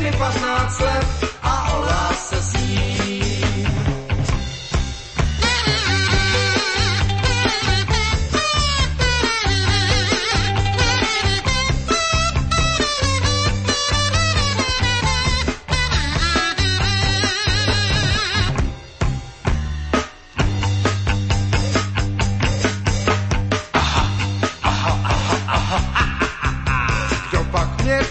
mi 0.05 0.11
15 0.11 0.81
let 0.81 1.34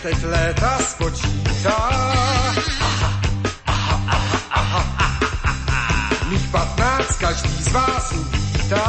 teď 0.03 0.23
léta 0.23 0.77
spočítá? 0.79 1.79
Mých 6.29 6.47
patnáct 6.51 7.17
každý 7.19 7.63
z 7.63 7.71
vás 7.71 8.11
uvítá. 8.11 8.85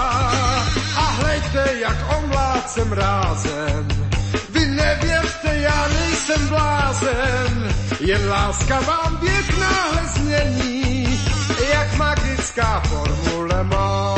A 0.96 1.00
hleďte, 1.00 1.74
jak 1.80 1.96
omlát 2.18 2.70
jsem 2.70 2.92
rázen. 2.92 3.86
Vy 4.50 4.66
nevěřte, 4.66 5.56
já 5.56 5.88
nejsem 5.88 6.48
blázen. 6.48 7.74
Jen 8.00 8.28
láska 8.28 8.80
vám 8.80 9.18
věk 9.20 9.58
náhle 9.58 10.02
změní, 10.14 11.20
jak 11.72 11.96
magická 11.96 12.80
formule 12.80 13.64
má. 13.64 14.14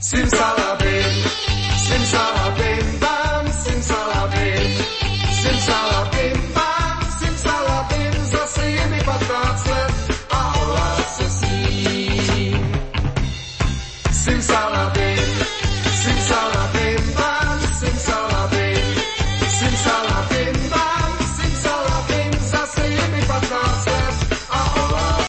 Simsala 0.00 0.67